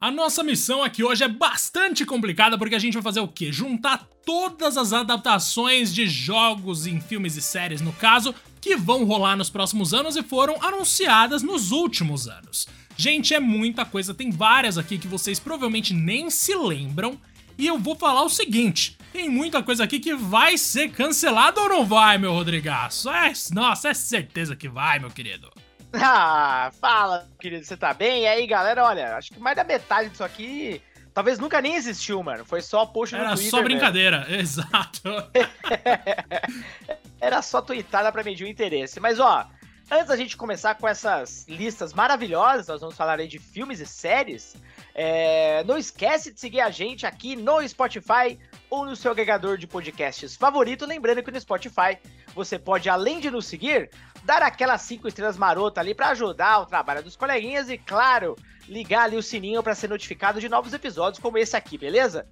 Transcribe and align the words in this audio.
A 0.00 0.12
nossa 0.12 0.44
missão 0.44 0.84
aqui 0.84 1.02
hoje 1.02 1.24
é 1.24 1.28
bastante 1.28 2.06
complicada 2.06 2.56
porque 2.56 2.76
a 2.76 2.78
gente 2.78 2.94
vai 2.94 3.02
fazer 3.02 3.18
o 3.18 3.26
quê? 3.26 3.50
Juntar 3.50 4.08
todas 4.24 4.76
as 4.76 4.92
adaptações 4.92 5.92
de 5.92 6.06
jogos 6.06 6.86
em 6.86 7.00
filmes 7.00 7.34
e 7.34 7.42
séries, 7.42 7.80
no 7.80 7.92
caso, 7.92 8.32
que 8.60 8.76
vão 8.76 9.02
rolar 9.02 9.34
nos 9.34 9.50
próximos 9.50 9.92
anos 9.92 10.14
e 10.14 10.22
foram 10.22 10.56
anunciadas 10.62 11.42
nos 11.42 11.72
últimos 11.72 12.28
anos. 12.28 12.68
Gente, 12.96 13.34
é 13.34 13.40
muita 13.40 13.84
coisa, 13.84 14.14
tem 14.14 14.30
várias 14.30 14.78
aqui 14.78 14.98
que 14.98 15.08
vocês 15.08 15.40
provavelmente 15.40 15.92
nem 15.92 16.30
se 16.30 16.54
lembram. 16.54 17.20
E 17.58 17.66
eu 17.66 17.76
vou 17.76 17.96
falar 17.96 18.22
o 18.22 18.30
seguinte: 18.30 18.96
tem 19.12 19.28
muita 19.28 19.64
coisa 19.64 19.82
aqui 19.82 19.98
que 19.98 20.14
vai 20.14 20.56
ser 20.56 20.92
cancelada 20.92 21.60
ou 21.60 21.68
não 21.68 21.84
vai, 21.84 22.18
meu 22.18 22.32
Rodrigaço? 22.32 23.10
É, 23.10 23.32
nossa, 23.52 23.88
é 23.88 23.94
certeza 23.94 24.54
que 24.54 24.68
vai, 24.68 25.00
meu 25.00 25.10
querido. 25.10 25.50
Ah, 26.00 26.70
fala, 26.80 27.28
querido, 27.40 27.64
você 27.64 27.76
tá 27.76 27.94
bem? 27.94 28.22
E 28.22 28.26
aí, 28.26 28.46
galera, 28.46 28.84
olha, 28.84 29.16
acho 29.16 29.32
que 29.32 29.40
mais 29.40 29.56
da 29.56 29.64
metade 29.64 30.10
disso 30.10 30.22
aqui 30.22 30.82
talvez 31.18 31.40
nunca 31.40 31.60
nem 31.60 31.74
existiu, 31.74 32.22
mano. 32.22 32.44
Foi 32.44 32.60
só 32.60 32.86
post 32.86 33.12
no 33.12 33.20
Era 33.20 33.34
Twitter. 33.34 33.50
só 33.50 33.60
brincadeira, 33.60 34.24
mesmo. 34.28 34.36
exato. 34.62 35.02
Era 37.20 37.42
só 37.42 37.60
tweetada 37.60 38.12
pra 38.12 38.22
medir 38.22 38.44
o 38.44 38.48
interesse. 38.48 39.00
Mas, 39.00 39.18
ó, 39.18 39.44
antes 39.90 40.06
da 40.06 40.16
gente 40.16 40.36
começar 40.36 40.76
com 40.76 40.86
essas 40.86 41.44
listas 41.48 41.92
maravilhosas, 41.92 42.68
nós 42.68 42.80
vamos 42.80 42.94
falar 42.94 43.18
aí 43.18 43.26
de 43.26 43.40
filmes 43.40 43.80
e 43.80 43.86
séries. 43.86 44.54
É, 44.94 45.64
não 45.64 45.76
esquece 45.76 46.32
de 46.32 46.38
seguir 46.38 46.60
a 46.60 46.70
gente 46.70 47.04
aqui 47.04 47.34
no 47.34 47.68
Spotify 47.68 48.38
ou 48.70 48.86
no 48.86 48.94
seu 48.94 49.10
agregador 49.10 49.58
de 49.58 49.66
podcasts 49.66 50.36
favorito. 50.36 50.86
Lembrando 50.86 51.20
que 51.24 51.32
no 51.32 51.40
Spotify 51.40 51.98
você 52.38 52.56
pode, 52.56 52.88
além 52.88 53.18
de 53.18 53.30
nos 53.30 53.46
seguir, 53.46 53.90
dar 54.22 54.42
aquelas 54.42 54.82
cinco 54.82 55.08
estrelas 55.08 55.36
marotas 55.36 55.82
ali 55.82 55.92
para 55.92 56.10
ajudar 56.10 56.60
o 56.60 56.66
trabalho 56.66 57.02
dos 57.02 57.16
coleguinhas 57.16 57.68
e, 57.68 57.76
claro, 57.76 58.36
ligar 58.68 59.04
ali 59.04 59.16
o 59.16 59.22
sininho 59.22 59.60
para 59.60 59.74
ser 59.74 59.88
notificado 59.88 60.40
de 60.40 60.48
novos 60.48 60.72
episódios 60.72 61.20
como 61.20 61.36
esse 61.36 61.56
aqui, 61.56 61.76
beleza? 61.76 62.26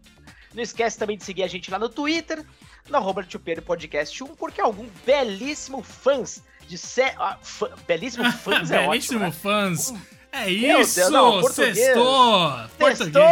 Não 0.55 0.63
esquece 0.63 0.97
também 0.97 1.17
de 1.19 1.25
seguir 1.25 1.43
a 1.43 1.49
gente 1.49 1.73
lá 1.73 1.79
no 1.79 1.89
Twitter, 1.89 2.45
no 2.89 2.97
arroba 2.97 3.27
Podcast 3.65 4.23
1, 4.23 4.37
porque 4.37 4.61
algum 4.61 4.87
belíssimo 5.05 5.83
fãs 5.83 6.41
de 6.69 6.79
sé... 6.79 7.15
Ah, 7.19 7.37
fã... 7.43 7.69
belíssimo 7.87 8.31
fãs 8.31 8.71
é 8.71 8.87
belíssimo 8.87 9.19
ótimo, 9.19 9.21
né? 9.21 9.33
fãs. 9.33 9.91
Um... 9.91 10.01
É 10.31 10.51
isso! 10.51 10.97
Deus, 10.97 11.11
não, 11.11 11.43
sextou! 11.43 12.53
Sextou! 12.79 13.23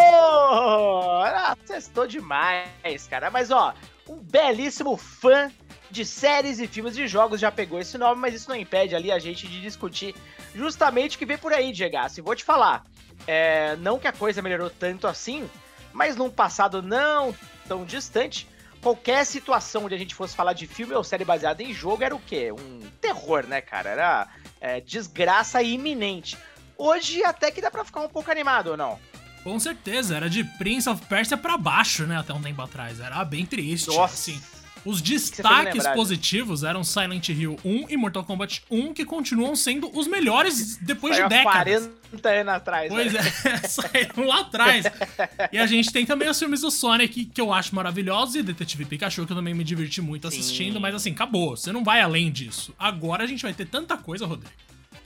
Ah, 1.23 1.57
sextou 1.65 2.07
demais, 2.07 3.07
cara. 3.09 3.31
Mas, 3.31 3.51
ó, 3.51 3.75
um 4.09 4.17
belíssimo 4.17 4.97
fã 4.97 5.51
de 5.91 6.05
séries 6.05 6.59
e 6.59 6.67
filmes 6.67 6.95
de 6.95 7.07
jogos 7.07 7.41
já 7.41 7.51
pegou 7.51 7.79
esse 7.79 7.97
nome, 7.97 8.21
mas 8.21 8.35
isso 8.35 8.49
não 8.49 8.57
impede 8.57 8.95
ali 8.95 9.13
a 9.13 9.19
gente 9.19 9.47
de 9.47 9.61
discutir 9.61 10.15
justamente 10.55 11.17
o 11.17 11.19
que 11.19 11.27
vem 11.27 11.39
por 11.39 11.53
aí, 11.53 11.73
Diego. 11.73 12.09
Se 12.09 12.21
vou 12.21 12.35
te 12.35 12.45
falar, 12.45 12.85
é, 13.27 13.77
não 13.77 13.99
que 13.99 14.09
a 14.09 14.13
coisa 14.13 14.43
melhorou 14.43 14.71
tanto 14.71 15.07
assim, 15.07 15.49
mas 15.93 16.17
num 16.17 16.31
passado 16.31 16.83
não 16.83 17.35
tão 17.69 17.85
distante, 17.85 18.49
qualquer 18.83 19.25
situação 19.25 19.85
onde 19.85 19.95
a 19.95 19.99
gente 19.99 20.15
fosse 20.15 20.35
falar 20.35 20.53
de 20.53 20.67
filme 20.67 20.95
ou 20.95 21.05
série 21.05 21.25
baseada 21.25 21.63
em 21.63 21.73
jogo 21.73 22.03
era 22.03 22.15
o 22.15 22.21
quê? 22.21 22.53
Um 22.53 22.81
terror, 23.01 23.47
né, 23.47 23.61
cara? 23.61 23.91
Era 23.91 24.29
é, 24.61 24.81
desgraça 24.81 25.63
iminente. 25.63 26.37
Hoje 26.77 27.25
até 27.25 27.51
que 27.51 27.61
dá 27.61 27.71
pra 27.71 27.85
ficar 27.85 28.01
um 28.01 28.09
pouco 28.09 28.31
animado, 28.31 28.73
ou 28.73 28.77
não? 28.77 28.99
Com 29.45 29.61
certeza, 29.61 30.17
era 30.17 30.29
de 30.29 30.43
Prince 30.43 30.89
of 30.89 31.05
Persia 31.07 31.37
pra 31.37 31.59
baixo, 31.59 32.05
né, 32.07 32.19
até 32.19 32.33
um 32.33 32.41
tempo 32.41 32.63
atrás. 32.63 32.99
Era 32.99 33.23
bem 33.25 33.45
triste, 33.45 33.89
Nossa. 33.89 34.15
assim. 34.15 34.41
Os 34.85 35.01
destaques 35.01 35.87
positivos 35.89 36.63
eram 36.63 36.85
Silent 36.85 37.31
Hill 37.31 37.59
1 37.65 37.87
e 37.89 37.97
Mortal 37.97 38.23
Kombat 38.23 38.63
1, 38.71 38.93
que 38.93 39.05
continuam 39.05 39.57
sendo 39.57 39.91
os 39.99 40.07
melhores 40.07 40.77
depois 40.77 41.17
Saiu 41.17 41.29
de 41.29 41.37
décadas. 41.37 41.91
40 42.11 42.29
anos 42.29 42.55
atrás. 42.55 42.89
Pois 42.93 43.13
né? 43.13 43.21
é, 43.45 43.59
saíram 43.69 44.27
lá 44.27 44.41
atrás. 44.41 44.85
e 45.51 45.59
a 45.59 45.67
gente 45.67 45.91
tem 45.91 46.05
também 46.05 46.29
os 46.29 46.39
filmes 46.39 46.61
do 46.61 46.71
Sonic, 46.71 47.25
que 47.27 47.41
eu 47.41 47.53
acho 47.53 47.75
maravilhosos, 47.75 48.35
e 48.35 48.43
Detetive 48.43 48.85
Pikachu, 48.85 49.25
que 49.25 49.33
eu 49.33 49.37
também 49.37 49.55
me 49.55 49.65
diverti 49.65 50.03
muito 50.03 50.31
Sim. 50.31 50.39
assistindo, 50.39 50.81
mas 50.81 50.95
assim, 50.95 51.13
acabou. 51.13 51.57
Você 51.57 51.73
não 51.73 51.83
vai 51.83 52.03
além 52.03 52.31
disso. 52.31 52.75
Agora 52.79 53.25
a 53.25 53.27
gente 53.27 53.43
vai 53.43 53.55
ter 53.55 53.67
tanta 53.67 53.97
coisa, 53.97 54.27
Rodrigo. 54.27 54.53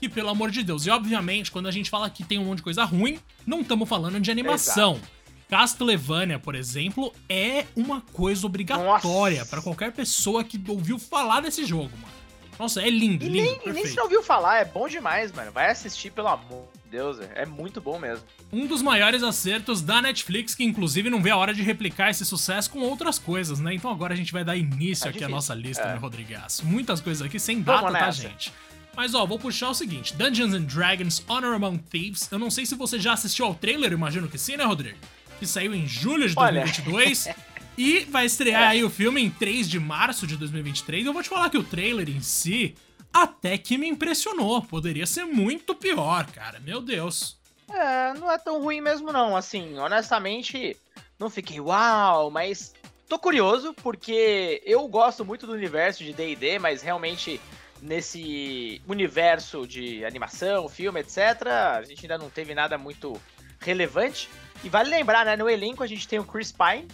E 0.01 0.07
pelo 0.07 0.29
amor 0.29 0.51
de 0.51 0.63
Deus. 0.63 0.85
E 0.85 0.89
obviamente, 0.89 1.51
quando 1.51 1.67
a 1.67 1.71
gente 1.71 1.89
fala 1.89 2.09
que 2.09 2.23
tem 2.23 2.37
um 2.37 2.45
monte 2.45 2.57
de 2.57 2.63
coisa 2.63 2.83
ruim, 2.83 3.19
não 3.45 3.61
estamos 3.61 3.87
falando 3.87 4.19
de 4.19 4.31
animação. 4.31 4.93
Exato. 4.93 5.19
Castlevania, 5.49 6.37
por 6.37 6.53
exemplo, 6.53 7.11
é 7.27 7.65
uma 7.75 8.01
coisa 8.13 8.45
obrigatória 8.45 9.43
para 9.45 9.61
qualquer 9.61 9.91
pessoa 9.91 10.43
que 10.43 10.61
ouviu 10.67 10.99
falar 10.99 11.41
desse 11.41 11.65
jogo, 11.65 11.91
mano. 11.97 12.19
Nossa, 12.59 12.81
é 12.81 12.89
lindo, 12.89 13.25
e 13.25 13.29
lindo. 13.29 13.61
Nem, 13.65 13.73
nem 13.73 13.85
se 13.85 13.95
não 13.95 14.03
ouviu 14.03 14.21
falar, 14.21 14.57
é 14.57 14.65
bom 14.65 14.87
demais, 14.87 15.31
mano. 15.31 15.49
Vai 15.49 15.71
assistir, 15.71 16.11
pelo 16.11 16.27
amor 16.27 16.67
de 16.83 16.91
Deus, 16.91 17.17
é 17.33 17.45
muito 17.45 17.79
bom 17.79 17.97
mesmo. 17.97 18.23
Um 18.51 18.67
dos 18.67 18.81
maiores 18.81 19.23
acertos 19.23 19.81
da 19.81 20.01
Netflix, 20.01 20.53
que 20.53 20.63
inclusive 20.63 21.09
não 21.09 21.21
vê 21.21 21.29
a 21.29 21.37
hora 21.37 21.53
de 21.53 21.63
replicar 21.63 22.09
esse 22.09 22.25
sucesso 22.25 22.69
com 22.69 22.79
outras 22.81 23.17
coisas, 23.17 23.59
né? 23.59 23.73
Então 23.73 23.89
agora 23.89 24.13
a 24.13 24.17
gente 24.17 24.33
vai 24.33 24.43
dar 24.43 24.57
início 24.57 25.07
é 25.07 25.09
aqui 25.09 25.23
à 25.23 25.29
nossa 25.29 25.55
lista, 25.55 25.83
é. 25.83 25.93
meu 25.93 26.01
Rodrigues. 26.01 26.61
Muitas 26.61 26.99
coisas 26.99 27.25
aqui 27.25 27.39
sem 27.39 27.61
data, 27.61 27.89
tá, 27.91 28.11
gente? 28.11 28.51
Mas 28.99 29.13
ó, 29.13 29.25
vou 29.25 29.39
puxar 29.39 29.69
o 29.69 29.73
seguinte: 29.73 30.13
Dungeons 30.13 30.53
and 30.53 30.63
Dragons 30.63 31.23
Honor 31.25 31.53
Among 31.53 31.77
Thieves. 31.89 32.29
Eu 32.29 32.37
não 32.37 32.51
sei 32.51 32.65
se 32.65 32.75
você 32.75 32.99
já 32.99 33.13
assistiu 33.13 33.45
ao 33.45 33.55
trailer, 33.55 33.93
imagino 33.93 34.27
que 34.27 34.37
sim, 34.37 34.57
né, 34.57 34.65
Rodrigo? 34.65 34.97
que 35.39 35.47
saiu 35.47 35.73
em 35.73 35.87
julho 35.87 36.27
de 36.27 36.35
2022. 36.35 37.27
Olha. 37.27 37.35
e 37.77 38.01
vai 38.01 38.25
estrear 38.25 38.63
é. 38.63 38.67
aí 38.67 38.83
o 38.83 38.89
filme 38.89 39.21
em 39.21 39.29
3 39.29 39.69
de 39.69 39.79
março 39.79 40.27
de 40.27 40.35
2023. 40.35 41.05
Eu 41.05 41.13
vou 41.13 41.23
te 41.23 41.29
falar 41.29 41.49
que 41.49 41.57
o 41.57 41.63
trailer 41.63 42.09
em 42.09 42.19
si 42.19 42.75
até 43.13 43.57
que 43.57 43.77
me 43.77 43.87
impressionou. 43.87 44.61
Poderia 44.63 45.05
ser 45.05 45.23
muito 45.23 45.73
pior, 45.73 46.29
cara. 46.33 46.59
Meu 46.59 46.81
Deus. 46.81 47.37
É, 47.71 48.13
não 48.15 48.29
é 48.29 48.37
tão 48.37 48.61
ruim 48.61 48.81
mesmo 48.81 49.13
não. 49.13 49.33
Assim, 49.33 49.77
honestamente, 49.77 50.75
não 51.17 51.29
fiquei 51.29 51.61
uau, 51.61 52.29
mas 52.29 52.73
tô 53.07 53.17
curioso 53.17 53.73
porque 53.75 54.61
eu 54.65 54.85
gosto 54.89 55.23
muito 55.23 55.47
do 55.47 55.53
universo 55.53 56.03
de 56.03 56.11
D&D, 56.11 56.59
mas 56.59 56.81
realmente 56.81 57.39
nesse 57.81 58.81
universo 58.87 59.67
de 59.67 60.03
animação, 60.05 60.67
filme, 60.67 60.99
etc, 60.99 61.47
a 61.77 61.81
gente 61.83 62.01
ainda 62.03 62.17
não 62.17 62.29
teve 62.29 62.53
nada 62.53 62.77
muito 62.77 63.19
relevante. 63.59 64.29
E 64.63 64.69
vale 64.69 64.89
lembrar, 64.89 65.25
né? 65.25 65.35
No 65.35 65.49
elenco 65.49 65.83
a 65.83 65.87
gente 65.87 66.07
tem 66.07 66.19
o 66.19 66.23
Chris 66.23 66.51
Pine 66.51 66.87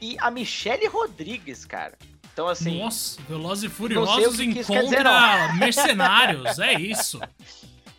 e 0.00 0.16
a 0.18 0.30
Michelle 0.30 0.86
Rodrigues, 0.86 1.64
cara. 1.64 1.96
Então, 2.32 2.48
assim. 2.48 2.80
Nossa, 2.80 3.20
Velozes 3.28 3.64
e 3.64 3.68
Furiosos 3.68 4.40
encontra 4.40 5.52
mercenários, 5.54 6.58
é 6.58 6.74
isso. 6.74 7.20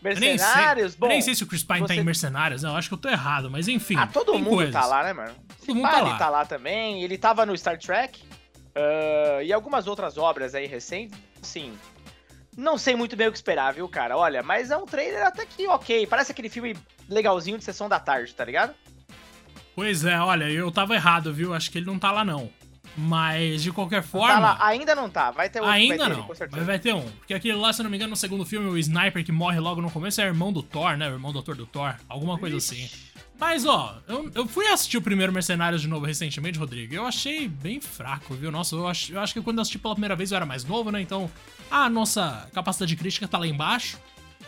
Mercenários, 0.04 0.94
eu 0.94 1.00
bom. 1.00 1.06
Eu 1.06 1.12
nem 1.12 1.22
sei 1.22 1.34
se 1.34 1.44
o 1.44 1.48
Chris 1.48 1.64
Pine 1.64 1.80
você... 1.80 1.88
tá 1.88 1.96
em 1.96 2.04
Mercenários, 2.04 2.62
não, 2.62 2.72
eu 2.72 2.76
acho 2.76 2.90
que 2.90 2.94
eu 2.94 2.98
tô 2.98 3.08
errado, 3.08 3.50
mas 3.50 3.70
enfim. 3.70 3.96
Ah, 3.98 4.06
todo 4.06 4.34
mundo 4.34 4.50
coisas. 4.50 4.74
tá 4.74 4.86
lá, 4.86 5.02
né, 5.02 5.14
mano? 5.14 5.34
Todo 5.66 5.76
mundo 5.76 5.90
tá 5.90 6.02
lá. 6.02 6.18
tá 6.18 6.30
lá 6.30 6.46
também. 6.46 7.02
Ele 7.04 7.18
tava 7.18 7.46
no 7.46 7.58
Star 7.58 7.80
Trek 7.80 8.22
uh, 8.22 9.42
e 9.42 9.54
algumas 9.54 9.88
outras 9.88 10.18
obras 10.18 10.54
aí 10.54 10.68
recentes. 10.68 11.18
Sim. 11.42 11.74
Não 12.56 12.78
sei 12.78 12.96
muito 12.96 13.16
bem 13.16 13.28
o 13.28 13.32
que 13.32 13.38
esperar, 13.38 13.74
viu, 13.74 13.88
cara? 13.88 14.18
Olha, 14.18 14.44
mas 14.44 14.72
é 14.72 14.78
um 14.78 14.86
trailer 14.86 15.26
até 15.26 15.46
que 15.46 15.68
ok. 15.68 16.06
Parece 16.08 16.32
aquele 16.32 16.50
filme 16.50 16.76
legalzinho 17.10 17.58
de 17.58 17.64
sessão 17.64 17.90
da 17.90 18.00
tarde, 18.00 18.34
tá 18.34 18.46
ligado? 18.46 18.74
Pois 19.76 20.06
é, 20.06 20.20
olha, 20.20 20.50
eu 20.50 20.72
tava 20.72 20.94
errado, 20.94 21.34
viu? 21.34 21.54
Acho 21.54 21.72
que 21.72 21.80
ele 21.80 21.88
não 21.88 21.98
tá 21.98 22.12
lá 22.12 22.24
não. 22.24 22.52
Mas, 22.96 23.64
de 23.64 23.72
qualquer 23.72 24.04
forma. 24.04 24.34
Tá 24.34 24.40
lá, 24.40 24.58
ainda 24.68 24.94
não 24.94 25.10
tá, 25.10 25.32
vai 25.32 25.50
ter 25.50 25.60
outro. 25.60 25.74
Ainda 25.74 25.98
vai 25.98 26.10
não, 26.10 26.24
ter, 26.28 26.50
mas 26.52 26.66
vai 26.66 26.80
ter 26.80 26.94
um. 26.94 27.02
Porque 27.02 27.34
aquele 27.34 27.56
lá, 27.56 27.74
se 27.74 27.82
eu 27.82 27.84
não 27.86 27.90
me 27.90 27.98
engano, 27.98 28.12
no 28.12 28.16
segundo 28.16 28.46
filme, 28.46 28.70
o 28.70 28.78
Sniper 28.78 29.26
que 29.26 29.32
morre 29.32 29.60
logo 29.60 29.82
no 29.82 29.90
começo 29.90 30.22
é 30.22 30.26
irmão 30.26 30.54
do 30.54 30.62
Thor, 30.62 30.96
né? 30.96 31.10
O 31.10 31.14
irmão 31.14 31.34
do 31.34 31.40
ator 31.40 31.56
do 31.56 31.66
Thor. 31.66 31.96
Alguma 32.08 32.38
coisa 32.38 32.56
Ixi. 32.58 32.84
assim. 32.84 33.13
Mas, 33.44 33.66
ó, 33.66 33.98
eu, 34.08 34.32
eu 34.34 34.48
fui 34.48 34.66
assistir 34.68 34.98
o 34.98 35.02
primeiro 35.02 35.34
Mercenários 35.34 35.82
de 35.82 35.88
novo 35.90 36.06
recentemente, 36.06 36.58
Rodrigo. 36.58 36.96
Eu 36.96 37.06
achei 37.06 37.46
bem 37.46 37.82
fraco, 37.82 38.34
viu? 38.36 38.50
Nossa, 38.50 38.74
eu 38.74 38.88
acho, 38.88 39.12
eu 39.12 39.20
acho 39.20 39.34
que 39.34 39.42
quando 39.42 39.58
eu 39.58 39.64
assisti 39.64 39.78
pela 39.78 39.94
primeira 39.94 40.16
vez 40.16 40.32
eu 40.32 40.38
era 40.38 40.46
mais 40.46 40.64
novo, 40.64 40.90
né? 40.90 41.02
Então, 41.02 41.30
a 41.70 41.90
nossa 41.90 42.48
capacidade 42.54 42.92
de 42.92 42.96
crítica 42.96 43.28
tá 43.28 43.38
lá 43.38 43.46
embaixo. 43.46 44.00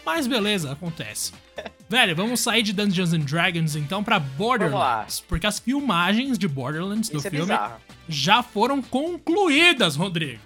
Mas 0.06 0.28
beleza, 0.28 0.72
acontece. 0.72 1.34
Velho, 1.90 2.16
vamos 2.16 2.40
sair 2.40 2.64
de 2.64 2.72
Dungeons 2.72 3.12
and 3.12 3.20
Dragons 3.20 3.76
então 3.76 4.02
pra 4.02 4.18
Borderlands. 4.18 5.20
Porque 5.20 5.46
as 5.46 5.60
filmagens 5.60 6.38
de 6.40 6.48
Borderlands 6.48 7.10
do 7.10 7.18
é 7.18 7.22
filme 7.22 7.40
bizarro. 7.40 7.82
já 8.08 8.42
foram 8.42 8.82
concluídas, 8.82 9.98
Rodrigo. 9.98 10.40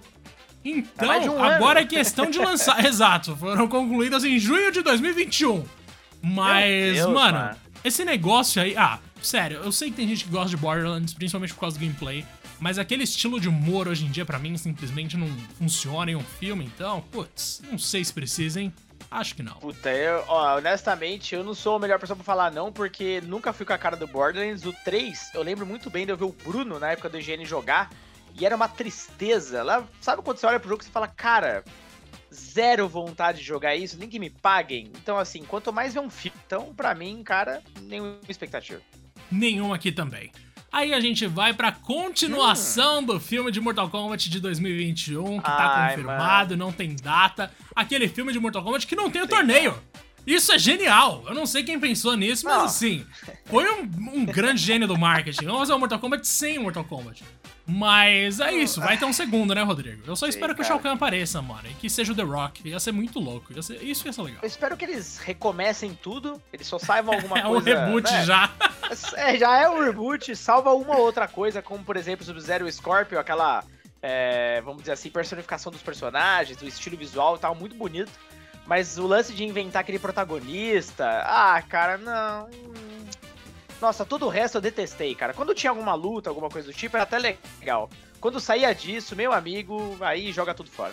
Então, 0.64 1.12
é 1.12 1.30
um 1.30 1.42
agora 1.42 1.78
ano. 1.78 1.86
é 1.86 1.88
questão 1.88 2.28
de 2.28 2.40
lançar. 2.40 2.82
Exato, 2.84 3.36
foram 3.36 3.68
concluídas 3.68 4.24
em 4.24 4.40
junho 4.40 4.72
de 4.72 4.82
2021. 4.82 5.64
Mas, 6.20 6.96
Deus, 6.96 7.14
mano, 7.14 7.38
mano, 7.38 7.56
esse 7.84 8.04
negócio 8.04 8.60
aí. 8.60 8.76
Ah, 8.76 8.98
sério, 9.22 9.58
eu 9.58 9.72
sei 9.72 9.90
que 9.90 9.96
tem 9.96 10.08
gente 10.08 10.24
que 10.24 10.30
gosta 10.30 10.50
de 10.50 10.56
Borderlands, 10.56 11.14
principalmente 11.14 11.54
por 11.54 11.60
causa 11.60 11.78
do 11.78 11.80
gameplay. 11.80 12.24
Mas 12.58 12.78
aquele 12.78 13.04
estilo 13.04 13.40
de 13.40 13.48
humor 13.48 13.88
hoje 13.88 14.04
em 14.04 14.10
dia, 14.10 14.24
para 14.24 14.38
mim, 14.38 14.56
simplesmente 14.58 15.16
não 15.16 15.28
funciona 15.58 16.10
em 16.10 16.16
um 16.16 16.22
filme. 16.22 16.64
Então, 16.64 17.00
putz, 17.10 17.62
não 17.70 17.78
sei 17.78 18.04
se 18.04 18.12
precisa, 18.12 18.60
hein? 18.60 18.72
Acho 19.10 19.34
que 19.34 19.42
não. 19.42 19.54
Puta, 19.54 19.90
eu, 19.90 20.22
ó, 20.28 20.58
honestamente, 20.58 21.34
eu 21.34 21.42
não 21.42 21.54
sou 21.54 21.76
a 21.76 21.78
melhor 21.80 21.98
pessoa 21.98 22.14
pra 22.14 22.24
falar 22.24 22.52
não, 22.52 22.70
porque 22.70 23.20
nunca 23.22 23.52
fui 23.52 23.66
com 23.66 23.72
a 23.72 23.78
cara 23.78 23.96
do 23.96 24.06
Borderlands. 24.06 24.64
O 24.64 24.72
3, 24.84 25.30
eu 25.34 25.42
lembro 25.42 25.66
muito 25.66 25.90
bem 25.90 26.04
de 26.04 26.12
eu 26.12 26.16
ver 26.16 26.24
o 26.24 26.36
Bruno 26.44 26.78
na 26.78 26.92
época 26.92 27.08
do 27.08 27.18
IGN 27.18 27.44
jogar, 27.44 27.90
e 28.38 28.46
era 28.46 28.54
uma 28.54 28.68
tristeza. 28.68 29.62
Lá, 29.64 29.82
sabe 30.00 30.22
quando 30.22 30.36
você 30.36 30.46
olha 30.46 30.60
pro 30.60 30.68
jogo 30.68 30.84
e 30.84 30.86
fala, 30.86 31.08
cara, 31.08 31.64
zero 32.32 32.88
vontade 32.88 33.38
de 33.38 33.44
jogar 33.44 33.76
isso, 33.76 33.98
nem 33.98 34.08
que 34.08 34.18
me 34.18 34.30
paguem. 34.30 34.90
Então, 35.00 35.18
assim, 35.18 35.42
quanto 35.44 35.72
mais 35.72 35.94
ver 35.94 36.00
um 36.00 36.10
filme. 36.10 36.36
Então, 36.46 36.74
pra 36.74 36.94
mim, 36.94 37.22
cara, 37.22 37.62
nenhuma 37.82 38.18
expectativa. 38.28 38.80
Nenhuma 39.30 39.76
aqui 39.76 39.92
também. 39.92 40.30
Aí 40.72 40.94
a 40.94 41.00
gente 41.00 41.26
vai 41.26 41.52
pra 41.52 41.72
continuação 41.72 43.00
hum. 43.00 43.04
do 43.04 43.20
filme 43.20 43.50
de 43.50 43.60
Mortal 43.60 43.90
Kombat 43.90 44.30
de 44.30 44.38
2021, 44.38 45.38
que 45.38 45.44
tá 45.44 45.56
Ai, 45.56 45.90
confirmado, 45.90 46.50
mano. 46.50 46.64
não 46.64 46.72
tem 46.72 46.94
data. 46.94 47.50
Aquele 47.74 48.08
filme 48.08 48.32
de 48.32 48.38
Mortal 48.38 48.62
Kombat 48.62 48.86
que 48.86 48.94
não 48.94 49.10
tem 49.10 49.22
o 49.22 49.26
torneio. 49.26 49.76
Isso 50.26 50.52
é 50.52 50.58
genial! 50.58 51.24
Eu 51.26 51.34
não 51.34 51.46
sei 51.46 51.64
quem 51.64 51.80
pensou 51.80 52.16
nisso, 52.16 52.44
mas 52.44 52.56
não. 52.56 52.64
assim, 52.64 53.04
foi 53.46 53.68
um, 53.68 53.82
um 54.12 54.24
grande 54.24 54.62
gênio 54.62 54.86
do 54.86 54.96
marketing. 54.96 55.44
Vamos 55.44 55.60
fazer 55.60 55.72
o 55.72 55.78
Mortal 55.78 55.98
Kombat 55.98 56.28
sem 56.28 56.58
Mortal 56.58 56.84
Kombat. 56.84 57.24
Mas 57.70 58.40
é 58.40 58.52
isso, 58.52 58.80
vai 58.80 58.98
ter 58.98 59.04
um 59.04 59.12
segundo, 59.12 59.54
né, 59.54 59.62
Rodrigo? 59.62 60.02
Eu 60.06 60.16
só 60.16 60.26
Sim, 60.26 60.30
espero 60.30 60.54
que 60.54 60.62
cara. 60.62 60.74
o 60.74 60.78
Shao 60.78 60.80
Kahn 60.80 60.94
apareça, 60.94 61.40
mano, 61.40 61.68
e 61.70 61.74
que 61.74 61.88
seja 61.88 62.12
o 62.12 62.16
The 62.16 62.22
Rock. 62.22 62.68
Ia 62.68 62.80
ser 62.80 62.90
muito 62.90 63.20
louco. 63.20 63.52
Ia 63.52 63.62
ser, 63.62 63.82
isso 63.82 64.06
ia 64.06 64.12
ser 64.12 64.22
legal. 64.22 64.40
Eu 64.42 64.46
espero 64.46 64.76
que 64.76 64.84
eles 64.84 65.18
recomecem 65.18 65.94
tudo, 65.94 66.42
eles 66.52 66.66
só 66.66 66.78
saibam 66.78 67.14
alguma 67.14 67.38
é 67.38 67.42
coisa. 67.46 67.70
É 67.70 67.74
um 67.74 67.86
reboot 67.86 68.12
né? 68.12 68.24
já. 68.24 68.50
É, 69.16 69.38
já 69.38 69.56
é 69.56 69.68
um 69.68 69.84
reboot, 69.84 70.34
salva 70.34 70.74
uma 70.74 70.96
outra 70.96 71.28
coisa, 71.28 71.62
como 71.62 71.84
por 71.84 71.96
exemplo 71.96 72.26
o 72.28 72.40
Zero 72.40 72.70
Scorpio, 72.70 73.20
aquela, 73.20 73.62
é, 74.02 74.60
vamos 74.62 74.82
dizer 74.82 74.92
assim, 74.92 75.10
personificação 75.10 75.70
dos 75.70 75.82
personagens, 75.82 76.56
do 76.56 76.66
estilo 76.66 76.96
visual 76.96 77.36
e 77.36 77.38
tal, 77.38 77.54
muito 77.54 77.76
bonito. 77.76 78.10
Mas 78.66 78.98
o 78.98 79.06
lance 79.06 79.32
de 79.32 79.44
inventar 79.44 79.80
aquele 79.80 79.98
protagonista, 79.98 81.04
ah, 81.24 81.60
cara, 81.68 81.98
não. 81.98 82.48
Nossa, 83.80 84.04
todo 84.04 84.26
o 84.26 84.28
resto 84.28 84.58
eu 84.58 84.60
detestei, 84.60 85.14
cara. 85.14 85.32
Quando 85.32 85.54
tinha 85.54 85.70
alguma 85.70 85.94
luta, 85.94 86.28
alguma 86.28 86.48
coisa 86.48 86.68
do 86.68 86.74
tipo, 86.74 86.96
era 86.96 87.04
até 87.04 87.18
legal. 87.18 87.88
Quando 88.20 88.38
saía 88.38 88.74
disso, 88.74 89.16
meu 89.16 89.32
amigo, 89.32 89.96
aí 90.00 90.30
joga 90.32 90.52
tudo 90.52 90.70
fora. 90.70 90.92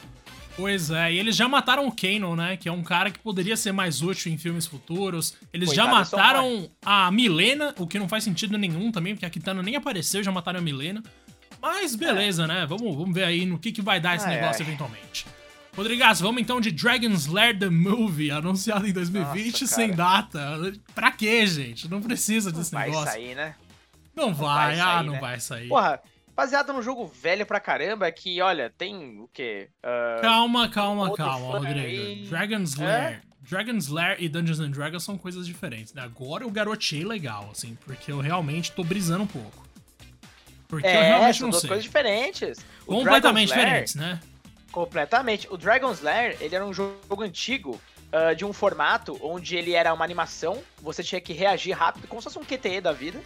Pois 0.56 0.90
é, 0.90 1.14
e 1.14 1.20
eles 1.20 1.36
já 1.36 1.48
mataram 1.48 1.86
o 1.86 1.92
Kano, 1.96 2.36
né? 2.36 2.58
Que 2.58 2.68
é 2.68 2.72
um 2.72 2.82
cara 2.82 3.12
que 3.12 3.20
poderia 3.20 3.56
ser 3.56 3.72
mais 3.72 4.02
útil 4.02 4.32
em 4.32 4.38
filmes 4.38 4.66
futuros. 4.66 5.36
Eles 5.54 5.70
Coitado, 5.70 5.88
já 5.88 5.94
mataram 5.94 6.70
a 6.84 7.12
Milena, 7.12 7.76
o 7.78 7.86
que 7.86 8.00
não 8.00 8.10
faz 8.10 8.24
sentido 8.24 8.58
nenhum 8.58 8.92
também, 8.92 9.14
porque 9.14 9.26
a 9.26 9.30
Kitana 9.30 9.62
nem 9.62 9.76
apareceu, 9.76 10.24
já 10.24 10.32
mataram 10.32 10.60
a 10.60 10.62
Milena. 10.62 11.04
Mas 11.62 11.96
beleza, 11.96 12.46
é. 12.46 12.48
né? 12.48 12.66
Vamos, 12.66 12.96
vamos 12.96 13.14
ver 13.14 13.26
aí 13.26 13.46
no 13.46 13.60
que, 13.60 13.72
que 13.72 13.82
vai 13.82 14.00
dar 14.00 14.16
esse 14.16 14.26
ai, 14.26 14.36
negócio 14.36 14.64
ai. 14.64 14.68
eventualmente. 14.68 15.28
Rodrigas, 15.78 16.20
vamos 16.20 16.42
então 16.42 16.60
de 16.60 16.72
Dragon's 16.72 17.28
Lair 17.28 17.60
The 17.60 17.70
Movie, 17.70 18.32
anunciado 18.32 18.88
em 18.88 18.92
2020 18.92 19.62
Nossa, 19.62 19.76
sem 19.76 19.92
data. 19.92 20.74
Pra 20.96 21.12
quê, 21.12 21.46
gente? 21.46 21.88
Não 21.88 22.02
precisa 22.02 22.52
desse 22.52 22.74
não 22.74 22.82
negócio. 22.82 23.06
Vai 23.06 23.14
sair, 23.14 23.36
né? 23.36 23.56
Não, 24.16 24.30
não 24.30 24.34
vai, 24.34 24.56
vai 24.56 24.76
sair, 24.76 24.90
ah, 24.90 25.04
não 25.04 25.14
né? 25.14 25.20
vai 25.20 25.40
sair. 25.40 25.68
Porra, 25.68 26.02
baseado 26.36 26.74
num 26.74 26.82
jogo 26.82 27.06
velho 27.06 27.46
pra 27.46 27.60
caramba, 27.60 28.12
que, 28.12 28.42
olha, 28.42 28.74
tem 28.76 29.20
o 29.20 29.30
quê? 29.32 29.70
Uh, 29.84 30.20
calma, 30.20 30.68
calma, 30.68 31.14
calma, 31.16 31.60
Rodrigo. 31.60 31.80
Aí... 31.80 32.26
Dragon's 32.28 32.76
Lair. 32.76 32.90
É? 32.90 33.22
Dragon's 33.48 33.88
Lair 33.88 34.18
e 34.20 34.28
Dungeons 34.28 34.60
and 34.60 34.72
Dragons 34.72 35.04
são 35.04 35.16
coisas 35.16 35.46
diferentes. 35.46 35.94
Né? 35.94 36.02
Agora 36.02 36.44
eu 36.44 36.50
garotei 36.50 37.06
legal, 37.06 37.50
assim, 37.52 37.78
porque 37.86 38.12
eu 38.12 38.20
realmente 38.20 38.72
tô 38.72 38.84
brisando 38.84 39.26
um 39.26 39.28
pouco. 39.28 39.64
Porque 40.68 40.88
é, 40.88 40.98
eu 40.98 41.02
realmente 41.04 41.38
são 41.38 41.46
não 41.46 41.52
duas 41.52 41.62
sei. 41.62 41.68
coisas 41.68 41.84
diferentes. 41.84 42.66
O 42.88 42.96
Completamente 42.96 43.50
Lair, 43.50 43.64
diferentes, 43.64 43.94
né? 43.94 44.20
Completamente. 44.78 45.48
O 45.52 45.58
Dragon's 45.58 46.02
Lair, 46.02 46.38
ele 46.40 46.56
era 46.56 46.64
um 46.64 46.72
jogo 46.72 47.24
antigo 47.24 47.82
uh, 48.14 48.36
de 48.36 48.46
um 48.46 48.54
formato 48.54 49.18
onde 49.24 49.56
ele 49.56 49.74
era 49.74 49.92
uma 49.92 50.06
animação, 50.06 50.62
você 50.80 51.04
tinha 51.04 51.20
que 51.20 51.34
reagir 51.34 51.72
rápido, 51.72 52.08
como 52.08 52.22
se 52.22 52.26
fosse 52.26 52.38
um 52.38 52.44
QTE 52.44 52.80
da 52.80 52.94
vida. 52.94 53.18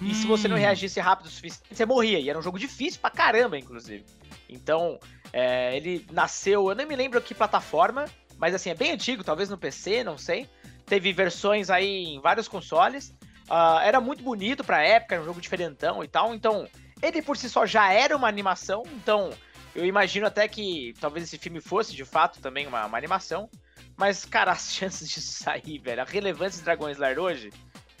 Hum. 0.00 0.06
E 0.08 0.14
se 0.14 0.26
você 0.26 0.48
não 0.48 0.56
hum. 0.56 0.60
reagisse 0.60 0.98
rápido 1.00 1.26
o 1.26 1.28
suficiente, 1.28 1.76
você 1.76 1.84
morria. 1.84 2.18
E 2.18 2.30
era 2.30 2.38
um 2.38 2.42
jogo 2.42 2.58
difícil 2.58 3.02
pra 3.02 3.10
caramba, 3.10 3.58
inclusive. 3.58 4.02
Então, 4.48 4.98
é, 5.30 5.76
ele 5.76 6.06
nasceu, 6.10 6.70
eu 6.70 6.74
nem 6.74 6.86
me 6.86 6.96
lembro 6.96 7.20
que 7.20 7.34
plataforma, 7.34 8.06
mas 8.38 8.54
assim, 8.54 8.70
é 8.70 8.74
bem 8.74 8.92
antigo, 8.92 9.22
talvez 9.22 9.50
no 9.50 9.58
PC, 9.58 10.02
não 10.04 10.16
sei. 10.16 10.48
Teve 10.86 11.12
versões 11.12 11.68
aí 11.68 12.14
em 12.14 12.18
vários 12.18 12.48
consoles. 12.48 13.14
Uh, 13.50 13.78
era 13.82 14.00
muito 14.00 14.24
bonito 14.24 14.64
pra 14.64 14.82
época, 14.82 15.16
era 15.16 15.22
um 15.22 15.26
jogo 15.26 15.38
diferentão 15.38 16.02
e 16.02 16.08
tal. 16.08 16.34
Então, 16.34 16.66
ele 17.02 17.20
por 17.20 17.36
si 17.36 17.50
só 17.50 17.66
já 17.66 17.92
era 17.92 18.16
uma 18.16 18.26
animação, 18.26 18.84
então 18.94 19.28
eu 19.74 19.84
imagino 19.84 20.26
até 20.26 20.46
que 20.46 20.94
talvez 21.00 21.24
esse 21.24 21.38
filme 21.38 21.60
fosse 21.60 21.94
de 21.94 22.04
fato 22.04 22.40
também 22.40 22.66
uma, 22.66 22.86
uma 22.86 22.98
animação. 22.98 23.48
Mas, 23.96 24.24
cara, 24.24 24.50
as 24.52 24.72
chances 24.72 25.08
disso 25.08 25.42
sair, 25.42 25.78
velho, 25.78 26.02
a 26.02 26.04
relevância 26.04 26.58
de 26.58 26.64
Dragões 26.64 26.98
Lair 26.98 27.18
hoje, 27.18 27.50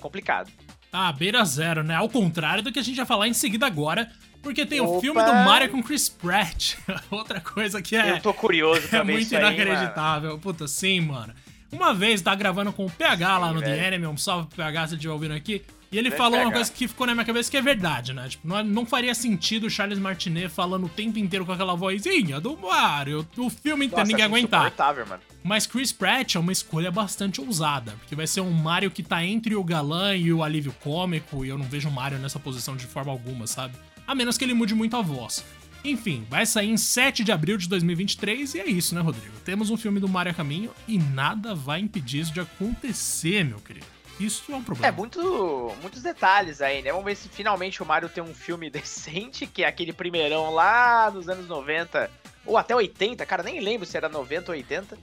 complicado. 0.00 0.50
Ah, 0.92 1.12
beira 1.12 1.44
zero, 1.44 1.82
né? 1.82 1.96
Ao 1.96 2.08
contrário 2.08 2.62
do 2.62 2.70
que 2.70 2.78
a 2.78 2.82
gente 2.82 2.96
vai 2.96 3.06
falar 3.06 3.26
em 3.26 3.34
seguida 3.34 3.66
agora, 3.66 4.10
porque 4.40 4.64
tem 4.64 4.80
Opa. 4.80 4.90
o 4.90 5.00
filme 5.00 5.20
do 5.24 5.32
Mario 5.32 5.70
com 5.70 5.82
Chris 5.82 6.08
Pratt. 6.08 6.76
Outra 7.10 7.40
coisa 7.40 7.82
que 7.82 7.96
é. 7.96 8.12
Eu 8.12 8.20
tô 8.20 8.32
curioso 8.32 8.86
pra 8.88 9.00
É 9.00 9.02
muito 9.02 9.34
inacreditável. 9.34 10.32
Aí, 10.32 10.38
Puta, 10.38 10.68
sim, 10.68 11.00
mano. 11.00 11.34
Uma 11.72 11.92
vez 11.92 12.22
tá 12.22 12.32
gravando 12.34 12.72
com 12.72 12.86
o 12.86 12.90
PH 12.90 13.38
lá 13.38 13.48
sim, 13.48 13.54
no 13.54 13.60
velho. 13.60 13.74
The 13.74 13.86
Enemy, 13.88 14.06
um 14.06 14.16
salve 14.16 14.46
pro 14.46 14.58
PH 14.58 14.88
se 14.88 14.94
estiver 14.94 15.12
ouvindo 15.12 15.34
aqui. 15.34 15.64
E 15.94 15.98
ele 15.98 16.10
falou 16.10 16.40
uma 16.40 16.50
coisa 16.50 16.72
que 16.72 16.88
ficou 16.88 17.06
na 17.06 17.14
minha 17.14 17.24
cabeça 17.24 17.48
que 17.48 17.56
é 17.56 17.62
verdade, 17.62 18.12
né? 18.12 18.28
Tipo, 18.28 18.48
não, 18.48 18.64
não 18.64 18.84
faria 18.84 19.14
sentido 19.14 19.68
o 19.68 19.70
Charles 19.70 19.96
Martinet 19.96 20.48
falando 20.48 20.86
o 20.86 20.88
tempo 20.88 21.20
inteiro 21.20 21.46
com 21.46 21.52
aquela 21.52 21.76
vozinha 21.76 22.40
do 22.40 22.56
Mario, 22.56 23.24
o 23.36 23.48
filme 23.48 23.86
inteiro, 23.86 24.08
ninguém 24.08 24.24
aguentar. 24.24 24.72
Mano. 25.08 25.22
Mas 25.44 25.68
Chris 25.68 25.92
Pratt 25.92 26.34
é 26.34 26.40
uma 26.40 26.50
escolha 26.50 26.90
bastante 26.90 27.40
ousada, 27.40 27.92
porque 28.00 28.16
vai 28.16 28.26
ser 28.26 28.40
um 28.40 28.50
Mario 28.50 28.90
que 28.90 29.04
tá 29.04 29.24
entre 29.24 29.54
o 29.54 29.62
galã 29.62 30.16
e 30.16 30.32
o 30.32 30.42
alívio 30.42 30.74
cômico, 30.80 31.44
e 31.44 31.48
eu 31.48 31.56
não 31.56 31.66
vejo 31.66 31.88
o 31.88 31.92
Mario 31.92 32.18
nessa 32.18 32.40
posição 32.40 32.74
de 32.74 32.86
forma 32.86 33.12
alguma, 33.12 33.46
sabe? 33.46 33.76
A 34.04 34.16
menos 34.16 34.36
que 34.36 34.42
ele 34.42 34.52
mude 34.52 34.74
muito 34.74 34.96
a 34.96 35.00
voz. 35.00 35.44
Enfim, 35.84 36.26
vai 36.28 36.44
sair 36.44 36.70
em 36.70 36.76
7 36.76 37.22
de 37.22 37.30
abril 37.30 37.56
de 37.56 37.68
2023 37.68 38.54
e 38.54 38.58
é 38.58 38.66
isso, 38.66 38.96
né, 38.96 39.00
Rodrigo? 39.00 39.34
Temos 39.44 39.70
um 39.70 39.76
filme 39.76 40.00
do 40.00 40.08
Mario 40.08 40.32
a 40.32 40.34
caminho 40.34 40.72
e 40.88 40.98
nada 40.98 41.54
vai 41.54 41.78
impedir 41.78 42.18
isso 42.18 42.32
de 42.32 42.40
acontecer, 42.40 43.44
meu 43.44 43.60
querido. 43.60 43.93
Isso 44.18 44.52
é 44.52 44.56
um 44.56 44.62
problema. 44.62 44.88
É, 44.88 44.90
muito, 44.92 45.72
muitos 45.82 46.02
detalhes 46.02 46.60
aí, 46.60 46.82
né? 46.82 46.90
Vamos 46.90 47.04
ver 47.04 47.16
se 47.16 47.28
finalmente 47.28 47.82
o 47.82 47.86
Mario 47.86 48.08
tem 48.08 48.22
um 48.22 48.34
filme 48.34 48.68
decente, 48.70 49.46
que 49.46 49.64
é 49.64 49.66
aquele 49.66 49.92
primeirão 49.92 50.52
lá 50.52 51.10
nos 51.10 51.28
anos 51.28 51.48
90, 51.48 52.10
ou 52.46 52.56
até 52.56 52.74
80, 52.74 53.24
cara, 53.26 53.42
nem 53.42 53.60
lembro 53.60 53.86
se 53.86 53.96
era 53.96 54.08
90 54.08 54.52
ou 54.52 54.56
80. 54.56 54.98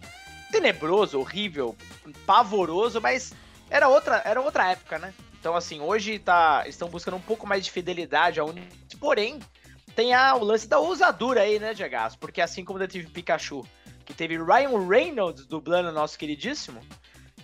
Tenebroso, 0.51 1.19
horrível, 1.19 1.75
pavoroso, 2.25 2.99
mas 2.99 3.33
era 3.69 3.87
outra, 3.87 4.21
era 4.25 4.41
outra 4.41 4.71
época, 4.71 4.99
né? 4.99 5.13
Então, 5.39 5.55
assim, 5.55 5.79
hoje 5.79 6.19
tá, 6.19 6.65
estão 6.67 6.89
buscando 6.89 7.17
um 7.17 7.21
pouco 7.21 7.47
mais 7.47 7.65
de 7.65 7.71
fidelidade 7.71 8.39
ao 8.39 8.53
Porém, 8.99 9.39
tem 9.95 10.13
a, 10.13 10.35
o 10.35 10.43
lance 10.43 10.67
da 10.67 10.77
ousadura 10.77 11.41
aí, 11.41 11.57
né, 11.57 11.73
Diego? 11.73 11.95
Porque 12.19 12.41
assim 12.41 12.63
como 12.63 12.85
teve 12.87 13.07
Pikachu, 13.07 13.65
que 14.05 14.13
teve 14.13 14.37
Ryan 14.37 14.87
Reynolds 14.87 15.45
dublando 15.45 15.91
nosso 15.91 16.17
queridíssimo, 16.17 16.81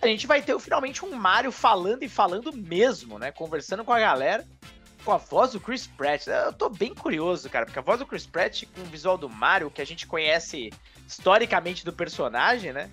a 0.01 0.07
gente 0.07 0.27
vai 0.27 0.41
ter 0.41 0.57
finalmente 0.59 1.03
um 1.03 1.13
Mario 1.15 1.51
falando 1.51 2.03
e 2.03 2.09
falando 2.09 2.53
mesmo, 2.53 3.17
né? 3.17 3.31
Conversando 3.31 3.83
com 3.83 3.93
a 3.93 3.99
galera, 3.99 4.45
com 5.03 5.11
a 5.11 5.17
voz 5.17 5.51
do 5.51 5.59
Chris 5.59 5.87
Pratt. 5.87 6.27
Eu 6.27 6.53
tô 6.53 6.69
bem 6.69 6.93
curioso, 6.93 7.49
cara, 7.49 7.65
porque 7.65 7.79
a 7.79 7.81
voz 7.81 7.99
do 7.99 8.05
Chris 8.05 8.25
Pratt 8.25 8.63
com 8.75 8.81
o 8.81 8.85
visual 8.85 9.17
do 9.17 9.29
Mario, 9.29 9.71
que 9.71 9.81
a 9.81 9.85
gente 9.85 10.05
conhece 10.05 10.71
historicamente 11.07 11.85
do 11.85 11.93
personagem, 11.93 12.73
né? 12.73 12.89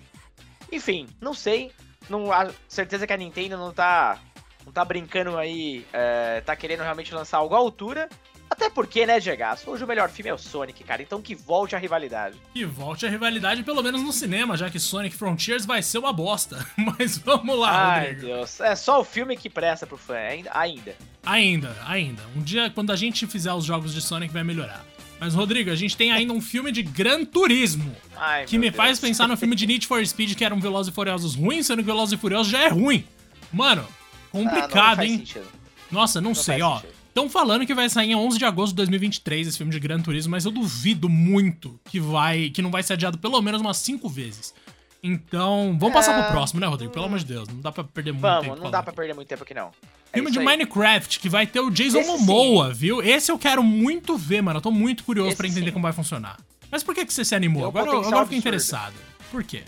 Enfim, 0.71 1.07
não 1.21 1.33
sei. 1.33 1.71
Não, 2.09 2.31
a 2.31 2.51
certeza 2.67 3.05
que 3.05 3.13
a 3.13 3.17
Nintendo 3.17 3.57
não 3.57 3.73
tá, 3.73 4.19
não 4.65 4.71
tá 4.71 4.85
brincando 4.85 5.37
aí, 5.37 5.85
é, 5.91 6.41
tá 6.41 6.55
querendo 6.55 6.81
realmente 6.81 7.13
lançar 7.13 7.37
algo 7.37 7.55
à 7.55 7.57
altura. 7.57 8.09
Até 8.55 8.69
porque, 8.69 9.05
né, 9.05 9.19
Gegaço? 9.19 9.69
Hoje 9.69 9.83
o 9.83 9.87
melhor 9.87 10.09
filme 10.09 10.29
é 10.29 10.33
o 10.33 10.37
Sonic, 10.37 10.81
cara. 10.85 11.01
Então 11.01 11.21
que 11.21 11.35
volte 11.35 11.75
a 11.75 11.77
rivalidade. 11.77 12.37
Que 12.53 12.63
volte 12.63 13.05
a 13.05 13.09
rivalidade, 13.09 13.63
pelo 13.63 13.83
menos 13.83 14.01
no 14.01 14.13
cinema, 14.13 14.55
já 14.55 14.69
que 14.69 14.79
Sonic 14.79 15.13
Frontiers 15.13 15.65
vai 15.65 15.83
ser 15.83 15.97
uma 15.97 16.13
bosta. 16.13 16.65
Mas 16.77 17.17
vamos 17.17 17.59
lá, 17.59 17.95
Ai, 17.95 18.07
Rodrigo. 18.13 18.27
Deus. 18.27 18.61
É 18.61 18.73
só 18.73 19.01
o 19.01 19.03
filme 19.03 19.35
que 19.35 19.49
presta 19.49 19.85
pro 19.85 19.97
fã, 19.97 20.15
ainda. 20.15 20.51
Ainda, 20.53 20.95
ainda. 21.25 21.75
ainda. 21.85 22.23
Um 22.33 22.41
dia, 22.41 22.69
quando 22.69 22.91
a 22.91 22.95
gente 22.95 23.27
fizer 23.27 23.51
os 23.51 23.65
jogos 23.65 23.93
de 23.93 24.01
Sonic, 24.01 24.33
vai 24.33 24.43
melhorar. 24.43 24.85
Mas, 25.19 25.33
Rodrigo, 25.33 25.69
a 25.69 25.75
gente 25.75 25.97
tem 25.97 26.13
ainda 26.13 26.31
um 26.31 26.39
filme 26.39 26.71
de 26.71 26.81
Gran 26.81 27.25
Turismo. 27.25 27.93
Ai, 28.15 28.45
que 28.45 28.57
me 28.57 28.69
Deus. 28.69 28.77
faz 28.77 28.99
pensar 28.99 29.27
no 29.27 29.35
filme 29.35 29.55
de 29.55 29.67
Need 29.67 29.85
for 29.85 30.05
Speed, 30.05 30.33
que 30.33 30.45
era 30.45 30.55
um 30.55 30.61
Velozes 30.61 30.93
e 30.93 30.95
Furiosos 30.95 31.35
ruim, 31.35 31.61
sendo 31.61 31.79
que 31.79 31.85
Velozes 31.85 32.13
e 32.13 32.17
Furiosos 32.17 32.49
já 32.49 32.61
é 32.61 32.69
ruim. 32.69 33.05
Mano, 33.51 33.85
complicado, 34.31 34.77
ah, 34.77 34.89
não, 34.91 34.95
não 34.95 35.03
hein? 35.03 35.17
Sentido. 35.17 35.45
Nossa, 35.91 36.21
não, 36.21 36.29
não 36.29 36.35
sei, 36.35 36.61
ó. 36.61 36.79
Sentido. 36.79 36.94
Estão 37.15 37.29
falando 37.29 37.65
que 37.65 37.73
vai 37.73 37.87
sair 37.87 38.11
em 38.11 38.15
11 38.15 38.37
de 38.37 38.43
agosto 38.43 38.71
de 38.71 38.75
2023 38.75 39.47
esse 39.47 39.57
filme 39.57 39.71
de 39.71 39.79
Gran 39.79 40.01
Turismo, 40.01 40.31
mas 40.31 40.43
eu 40.43 40.51
duvido 40.51 41.07
muito 41.07 41.79
que 41.85 41.97
vai, 41.97 42.49
que 42.49 42.61
não 42.61 42.69
vai 42.69 42.83
ser 42.83 42.91
adiado 42.91 43.17
pelo 43.17 43.41
menos 43.41 43.61
umas 43.61 43.77
5 43.77 44.09
vezes. 44.09 44.53
Então, 45.01 45.77
vamos 45.79 45.93
passar 45.93 46.13
pro 46.13 46.23
é. 46.23 46.31
próximo, 46.31 46.59
né, 46.59 46.67
Rodrigo? 46.67 46.91
Pelo 46.91 47.05
amor 47.05 47.19
de 47.19 47.23
Deus, 47.23 47.47
não 47.47 47.61
dá 47.61 47.71
pra 47.71 47.85
perder 47.85 48.11
muito 48.11 48.21
vamos, 48.21 48.41
tempo. 48.41 48.49
Vamos, 48.55 48.63
não 48.65 48.69
dá 48.69 48.83
pra 48.83 48.91
perder 48.91 49.13
muito 49.13 49.29
tempo 49.29 49.43
aqui 49.43 49.53
não. 49.53 49.71
É 50.11 50.17
filme 50.17 50.29
de 50.29 50.39
aí. 50.39 50.45
Minecraft, 50.45 51.21
que 51.21 51.29
vai 51.29 51.47
ter 51.47 51.61
o 51.61 51.69
Jason 51.69 51.99
esse 51.99 52.09
Momoa, 52.09 52.73
sim. 52.73 52.79
viu? 52.81 53.01
Esse 53.01 53.31
eu 53.31 53.39
quero 53.39 53.63
muito 53.63 54.17
ver, 54.17 54.41
mano. 54.41 54.57
Eu 54.57 54.61
tô 54.61 54.71
muito 54.71 55.05
curioso 55.05 55.37
para 55.37 55.47
entender 55.47 55.67
sim. 55.67 55.71
como 55.71 55.83
vai 55.83 55.93
funcionar. 55.93 56.35
Mas 56.69 56.83
por 56.83 56.93
que, 56.93 57.05
que 57.05 57.13
você 57.13 57.23
se 57.23 57.33
animou? 57.33 57.65
agora, 57.65 57.91
agora 57.91 58.17
eu 58.17 58.23
fiquei 58.23 58.39
interessado. 58.39 58.93
Por 59.31 59.41
quê? 59.41 59.63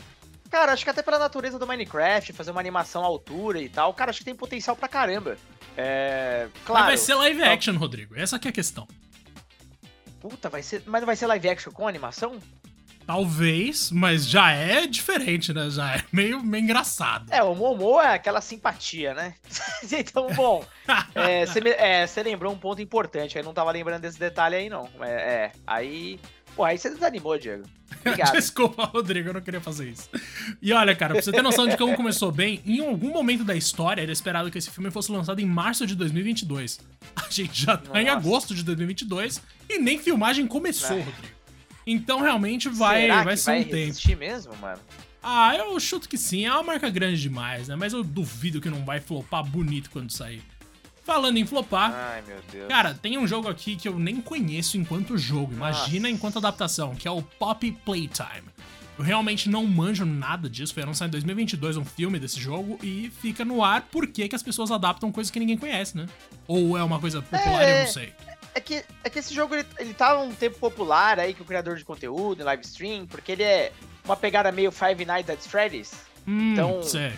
Cara, 0.49 0.73
acho 0.73 0.83
que 0.83 0.89
até 0.89 1.01
pela 1.01 1.17
natureza 1.17 1.57
do 1.57 1.65
Minecraft, 1.65 2.33
fazer 2.33 2.51
uma 2.51 2.59
animação 2.59 3.03
à 3.03 3.05
altura 3.05 3.61
e 3.61 3.69
tal, 3.69 3.93
cara, 3.93 4.09
acho 4.09 4.19
que 4.19 4.25
tem 4.25 4.35
potencial 4.35 4.75
pra 4.75 4.89
caramba. 4.89 5.37
É. 5.77 6.47
Claro. 6.65 6.85
Mas 6.85 6.85
vai 6.85 6.97
ser 6.97 7.13
live 7.15 7.43
action, 7.43 7.77
Rodrigo. 7.77 8.15
Essa 8.17 8.39
que 8.39 8.47
é 8.47 8.49
a 8.49 8.53
questão. 8.53 8.87
Puta, 10.19 10.49
vai 10.49 10.63
ser. 10.63 10.83
Mas 10.87 11.01
não 11.01 11.05
vai 11.05 11.15
ser 11.15 11.27
live 11.27 11.47
action 11.47 11.71
com 11.71 11.87
animação? 11.87 12.39
Talvez, 13.05 13.89
mas 13.89 14.27
já 14.27 14.51
é 14.51 14.85
diferente, 14.85 15.53
né? 15.53 15.69
Já 15.69 15.95
é 15.95 16.03
meio, 16.11 16.43
meio 16.43 16.61
engraçado. 16.61 17.31
É, 17.31 17.41
o 17.41 17.55
Momo 17.55 18.01
é 18.01 18.15
aquela 18.15 18.41
simpatia, 18.41 19.13
né? 19.13 19.33
então, 19.89 20.27
bom, 20.33 20.61
você 21.47 22.19
é, 22.19 22.23
lembrou 22.23 22.51
um 22.51 22.57
ponto 22.57 22.81
importante, 22.81 23.37
eu 23.37 23.45
não 23.45 23.53
tava 23.53 23.71
lembrando 23.71 24.01
desse 24.01 24.19
detalhe 24.19 24.57
aí, 24.57 24.69
não. 24.69 24.89
É, 24.99 25.09
é 25.09 25.51
aí 25.65 26.19
Pô, 26.57 26.63
aí 26.63 26.75
você 26.75 26.89
desanimou, 26.89 27.37
Diego. 27.37 27.65
Obrigado. 27.99 28.33
Desculpa, 28.35 28.85
Rodrigo, 28.85 29.29
eu 29.29 29.33
não 29.35 29.41
queria 29.41 29.61
fazer 29.61 29.89
isso. 29.89 30.09
E 30.59 30.73
olha, 30.73 30.95
cara, 30.95 31.13
pra 31.13 31.21
você 31.21 31.31
ter 31.31 31.43
noção 31.43 31.67
de 31.67 31.77
como 31.77 31.95
começou 31.95 32.31
bem, 32.31 32.63
em 32.65 32.79
algum 32.79 33.11
momento 33.11 33.43
da 33.43 33.55
história 33.55 34.01
era 34.01 34.11
esperado 34.11 34.49
que 34.49 34.57
esse 34.57 34.71
filme 34.71 34.89
fosse 34.89 35.11
lançado 35.11 35.39
em 35.39 35.45
março 35.45 35.85
de 35.85 35.93
2022. 35.93 36.79
A 37.15 37.29
gente 37.29 37.61
já 37.63 37.77
tá 37.77 37.89
Nossa. 37.89 38.01
em 38.01 38.09
agosto 38.09 38.55
de 38.55 38.63
2022 38.63 39.39
e 39.69 39.77
nem 39.77 39.99
filmagem 39.99 40.47
começou, 40.47 40.97
Rodrigo. 40.97 41.37
Então 41.85 42.21
realmente 42.21 42.67
vai, 42.69 43.01
Será 43.01 43.23
vai 43.23 43.37
ser 43.37 43.51
vai 43.51 43.61
um 43.61 43.63
tempo. 43.65 44.17
mesmo, 44.17 44.55
mano? 44.57 44.81
Ah, 45.21 45.55
eu 45.55 45.79
chuto 45.79 46.09
que 46.09 46.17
sim. 46.17 46.45
É 46.45 46.51
uma 46.51 46.63
marca 46.63 46.89
grande 46.89 47.21
demais, 47.21 47.67
né? 47.67 47.75
Mas 47.75 47.93
eu 47.93 48.03
duvido 48.03 48.59
que 48.59 48.69
não 48.69 48.83
vai 48.83 48.99
flopar 48.99 49.43
bonito 49.43 49.91
quando 49.91 50.11
sair. 50.11 50.41
Falando 51.07 51.37
em 51.37 51.45
flopar. 51.45 51.93
Ai, 51.93 52.21
meu 52.27 52.37
Deus. 52.51 52.67
Cara, 52.67 52.93
tem 52.93 53.17
um 53.17 53.25
jogo 53.25 53.47
aqui 53.47 53.77
que 53.77 53.87
eu 53.87 53.97
nem 53.97 54.19
conheço 54.19 54.77
enquanto 54.77 55.17
jogo. 55.17 55.53
Imagina 55.53 56.01
Nossa. 56.01 56.09
enquanto 56.09 56.37
adaptação, 56.37 56.93
que 56.95 57.07
é 57.07 57.11
o 57.11 57.21
Pop 57.21 57.71
Playtime. 57.85 58.43
Eu 58.97 59.05
realmente 59.05 59.47
não 59.47 59.65
manjo 59.65 60.03
nada 60.05 60.49
disso. 60.49 60.73
Foi 60.73 60.83
anunciado 60.83 61.09
em 61.09 61.11
2022 61.11 61.77
um 61.77 61.85
filme 61.85 62.19
desse 62.19 62.41
jogo 62.41 62.77
e 62.83 63.09
fica 63.21 63.45
no 63.45 63.63
ar 63.63 63.83
por 63.83 64.05
que 64.05 64.27
as 64.35 64.43
pessoas 64.43 64.69
adaptam 64.69 65.09
coisas 65.09 65.31
que 65.31 65.39
ninguém 65.39 65.57
conhece, 65.57 65.95
né? 65.95 66.07
Ou 66.45 66.77
é 66.77 66.83
uma 66.83 66.99
coisa 66.99 67.21
popular, 67.21 67.63
é, 67.63 67.79
eu 67.79 67.85
não 67.85 67.91
sei. 67.93 68.13
É 68.53 68.59
que, 68.59 68.83
é 69.01 69.09
que 69.09 69.19
esse 69.19 69.33
jogo 69.33 69.55
ele, 69.55 69.65
ele 69.77 69.93
tá 69.93 70.19
um 70.21 70.35
tempo 70.35 70.59
popular 70.59 71.21
aí 71.21 71.33
que 71.33 71.41
o 71.41 71.45
criador 71.45 71.77
de 71.77 71.85
conteúdo, 71.85 72.43
live 72.43 72.63
stream, 72.65 73.07
porque 73.07 73.31
ele 73.31 73.43
é 73.43 73.71
uma 74.03 74.17
pegada 74.17 74.51
meio 74.51 74.73
Five 74.73 75.05
Nights 75.05 75.29
at 75.29 75.39
Freddy's. 75.39 75.93
Hum, 76.27 76.51
então, 76.51 76.83
sei 76.83 77.13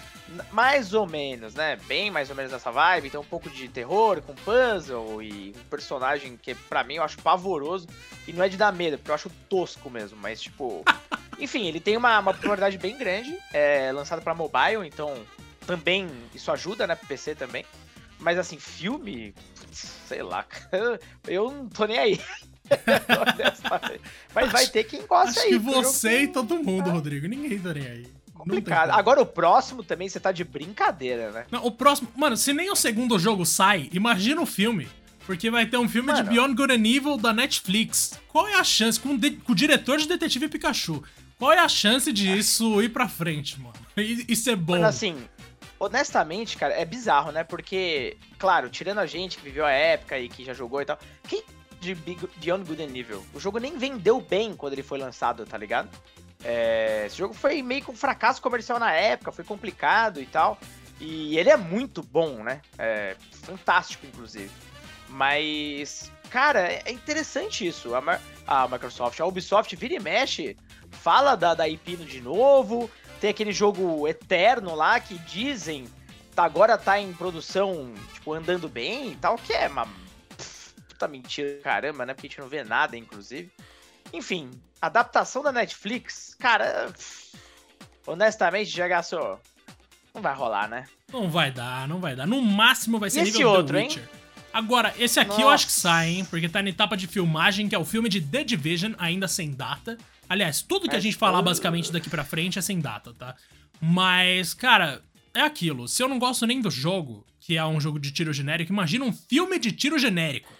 mais 0.51 0.93
ou 0.93 1.07
menos, 1.07 1.55
né? 1.55 1.77
Bem 1.87 2.11
mais 2.11 2.29
ou 2.29 2.35
menos 2.35 2.51
nessa 2.51 2.71
vibe. 2.71 3.07
Então, 3.07 3.21
um 3.21 3.25
pouco 3.25 3.49
de 3.49 3.67
terror 3.67 4.21
com 4.21 4.33
puzzle 4.35 5.21
e 5.21 5.53
um 5.57 5.63
personagem 5.69 6.37
que, 6.37 6.53
para 6.53 6.83
mim, 6.83 6.95
eu 6.95 7.03
acho 7.03 7.17
pavoroso. 7.19 7.87
E 8.27 8.33
não 8.33 8.43
é 8.43 8.49
de 8.49 8.57
dar 8.57 8.71
medo, 8.71 8.97
porque 8.97 9.11
eu 9.11 9.15
acho 9.15 9.29
tosco 9.49 9.89
mesmo. 9.89 10.17
Mas, 10.21 10.41
tipo. 10.41 10.83
enfim, 11.39 11.67
ele 11.67 11.79
tem 11.79 11.97
uma, 11.97 12.19
uma 12.19 12.33
popularidade 12.33 12.77
bem 12.77 12.97
grande. 12.97 13.37
É 13.53 13.91
lançado 13.91 14.21
para 14.21 14.35
mobile, 14.35 14.85
então 14.85 15.13
também 15.65 16.07
isso 16.33 16.51
ajuda, 16.51 16.85
né? 16.85 16.95
Pro 16.95 17.07
PC 17.07 17.35
também. 17.35 17.65
Mas, 18.19 18.37
assim, 18.37 18.59
filme. 18.59 19.33
Sei 19.71 20.21
lá. 20.21 20.45
Eu 21.27 21.51
não 21.51 21.69
tô 21.69 21.85
nem 21.85 21.97
aí. 21.97 22.21
Mas 24.33 24.51
vai 24.51 24.67
ter 24.67 24.83
quem 24.83 25.05
gosta 25.05 25.41
aí. 25.41 25.55
Acho 25.55 25.59
que 25.59 25.59
você 25.59 26.21
e 26.21 26.27
todo 26.27 26.63
mundo, 26.63 26.89
Rodrigo. 26.89 27.27
Ninguém 27.27 27.59
tá 27.59 27.73
nem 27.73 27.87
aí. 27.87 28.18
Complicado. 28.39 28.91
Agora 28.91 29.21
o 29.21 29.25
próximo 29.25 29.83
também 29.83 30.07
você 30.07 30.19
tá 30.19 30.31
de 30.31 30.43
brincadeira, 30.43 31.31
né? 31.31 31.45
Não, 31.51 31.65
o 31.65 31.71
próximo. 31.71 32.09
Mano, 32.15 32.37
se 32.37 32.53
nem 32.53 32.71
o 32.71 32.75
segundo 32.75 33.19
jogo 33.19 33.45
sai, 33.45 33.89
imagina 33.91 34.41
o 34.41 34.45
filme. 34.45 34.87
Porque 35.25 35.51
vai 35.51 35.65
ter 35.65 35.77
um 35.77 35.87
filme 35.87 36.07
mano. 36.11 36.23
de 36.23 36.29
Beyond 36.29 36.55
Good 36.55 36.73
and 36.73 36.87
Evil 36.87 37.17
da 37.17 37.31
Netflix. 37.31 38.19
Qual 38.29 38.47
é 38.47 38.55
a 38.55 38.63
chance, 38.63 38.99
com, 38.99 39.15
de, 39.15 39.31
com 39.31 39.51
o 39.51 39.55
diretor 39.55 39.99
de 39.99 40.07
Detetive 40.07 40.47
Pikachu, 40.47 41.03
qual 41.37 41.51
é 41.51 41.59
a 41.59 41.69
chance 41.69 42.11
disso 42.11 42.81
ir 42.81 42.89
pra 42.89 43.07
frente, 43.07 43.59
mano? 43.59 43.73
E, 43.99 44.25
e 44.29 44.35
ser 44.35 44.55
bom? 44.55 44.73
Mano, 44.73 44.87
assim, 44.87 45.17
honestamente, 45.77 46.55
cara, 46.55 46.73
é 46.73 46.85
bizarro, 46.85 47.33
né? 47.33 47.43
Porque, 47.43 48.15
claro, 48.37 48.69
tirando 48.69 48.99
a 48.99 49.05
gente 49.05 49.37
que 49.37 49.43
viveu 49.43 49.65
a 49.65 49.71
época 49.71 50.17
e 50.17 50.29
que 50.29 50.45
já 50.45 50.53
jogou 50.53 50.81
e 50.81 50.85
tal, 50.85 50.97
quem 51.27 51.43
de 51.81 51.95
Beyond 51.95 52.65
Good 52.65 52.83
and 52.83 52.97
Evil? 52.97 53.25
O 53.33 53.39
jogo 53.39 53.59
nem 53.59 53.77
vendeu 53.77 54.21
bem 54.21 54.53
quando 54.53 54.73
ele 54.73 54.83
foi 54.83 54.99
lançado, 54.99 55.45
tá 55.45 55.57
ligado? 55.57 55.89
É, 56.43 57.03
esse 57.05 57.17
jogo 57.17 57.33
foi 57.33 57.61
meio 57.61 57.83
que 57.83 57.91
um 57.91 57.95
fracasso 57.95 58.41
comercial 58.41 58.79
na 58.79 58.91
época, 58.91 59.31
foi 59.31 59.43
complicado 59.43 60.21
e 60.21 60.25
tal. 60.25 60.57
E 60.99 61.37
ele 61.37 61.49
é 61.49 61.57
muito 61.57 62.03
bom, 62.03 62.43
né? 62.43 62.61
É 62.77 63.15
fantástico, 63.31 64.05
inclusive. 64.05 64.51
Mas, 65.07 66.11
cara, 66.29 66.61
é 66.61 66.91
interessante 66.91 67.65
isso. 67.65 67.93
A, 67.95 68.19
a 68.45 68.67
Microsoft, 68.67 69.19
a 69.19 69.25
Ubisoft 69.25 69.75
vira 69.75 69.95
e 69.95 69.99
mexe, 69.99 70.57
fala 70.91 71.35
da, 71.35 71.53
da 71.53 71.67
IP 71.67 71.95
de 71.97 72.21
novo. 72.21 72.89
Tem 73.19 73.29
aquele 73.29 73.51
jogo 73.51 74.07
eterno 74.07 74.75
lá 74.75 74.99
que 74.99 75.17
dizem 75.19 75.87
tá, 76.35 76.43
agora 76.43 76.77
tá 76.77 76.99
em 76.99 77.11
produção, 77.11 77.93
tipo, 78.13 78.33
andando 78.33 78.69
bem 78.69 79.11
e 79.11 79.15
tal, 79.17 79.35
que 79.35 79.51
é 79.51 79.67
uma 79.67 79.87
puta 80.87 81.07
mentira, 81.07 81.59
caramba, 81.61 82.05
né? 82.05 82.13
Porque 82.13 82.27
a 82.27 82.29
gente 82.29 82.39
não 82.39 82.47
vê 82.47 82.63
nada, 82.63 82.95
inclusive. 82.95 83.51
Enfim, 84.13 84.49
adaptação 84.81 85.43
da 85.43 85.51
Netflix, 85.51 86.35
cara, 86.39 86.91
honestamente, 88.05 88.69
já 88.69 88.87
gastou. 88.87 89.39
Não 90.13 90.21
vai 90.21 90.33
rolar, 90.33 90.67
né? 90.67 90.85
Não 91.11 91.29
vai 91.29 91.51
dar, 91.51 91.87
não 91.87 91.99
vai 91.99 92.15
dar. 92.15 92.25
No 92.25 92.41
máximo 92.41 92.99
vai 92.99 93.09
ser 93.09 93.21
e 93.21 93.23
nível 93.23 93.39
esse 93.39 93.45
outro, 93.45 93.75
The 93.75 93.83
Witcher. 93.83 94.03
Hein? 94.03 94.19
Agora, 94.51 94.93
esse 94.97 95.19
aqui 95.19 95.29
Nossa. 95.29 95.41
eu 95.41 95.49
acho 95.49 95.65
que 95.67 95.71
sai, 95.71 96.09
hein? 96.09 96.25
Porque 96.25 96.49
tá 96.49 96.61
na 96.61 96.69
etapa 96.69 96.97
de 96.97 97.05
filmagem, 97.05 97.69
que 97.69 97.75
é 97.75 97.79
o 97.79 97.85
filme 97.85 98.09
de 98.09 98.19
The 98.19 98.43
Division, 98.43 98.93
ainda 98.97 99.27
sem 99.27 99.51
data. 99.53 99.95
Aliás, 100.27 100.61
tudo 100.61 100.89
que 100.89 100.95
a 100.95 100.99
gente 100.99 101.15
falar 101.15 101.41
basicamente 101.41 101.91
daqui 101.91 102.09
pra 102.09 102.23
frente 102.23 102.57
é 102.57 102.61
sem 102.61 102.79
data, 102.79 103.13
tá? 103.13 103.35
Mas, 103.79 104.55
cara, 104.55 105.03
é 105.35 105.41
aquilo. 105.41 105.87
Se 105.87 106.01
eu 106.01 106.09
não 106.09 106.17
gosto 106.17 106.47
nem 106.47 106.61
do 106.61 106.71
jogo, 106.71 107.25
que 107.39 107.57
é 107.57 107.65
um 107.65 107.79
jogo 107.79 107.99
de 107.99 108.11
tiro 108.11 108.33
genérico, 108.33 108.73
imagina 108.73 109.05
um 109.05 109.13
filme 109.13 109.59
de 109.59 109.71
tiro 109.71 109.99
genérico. 109.99 110.51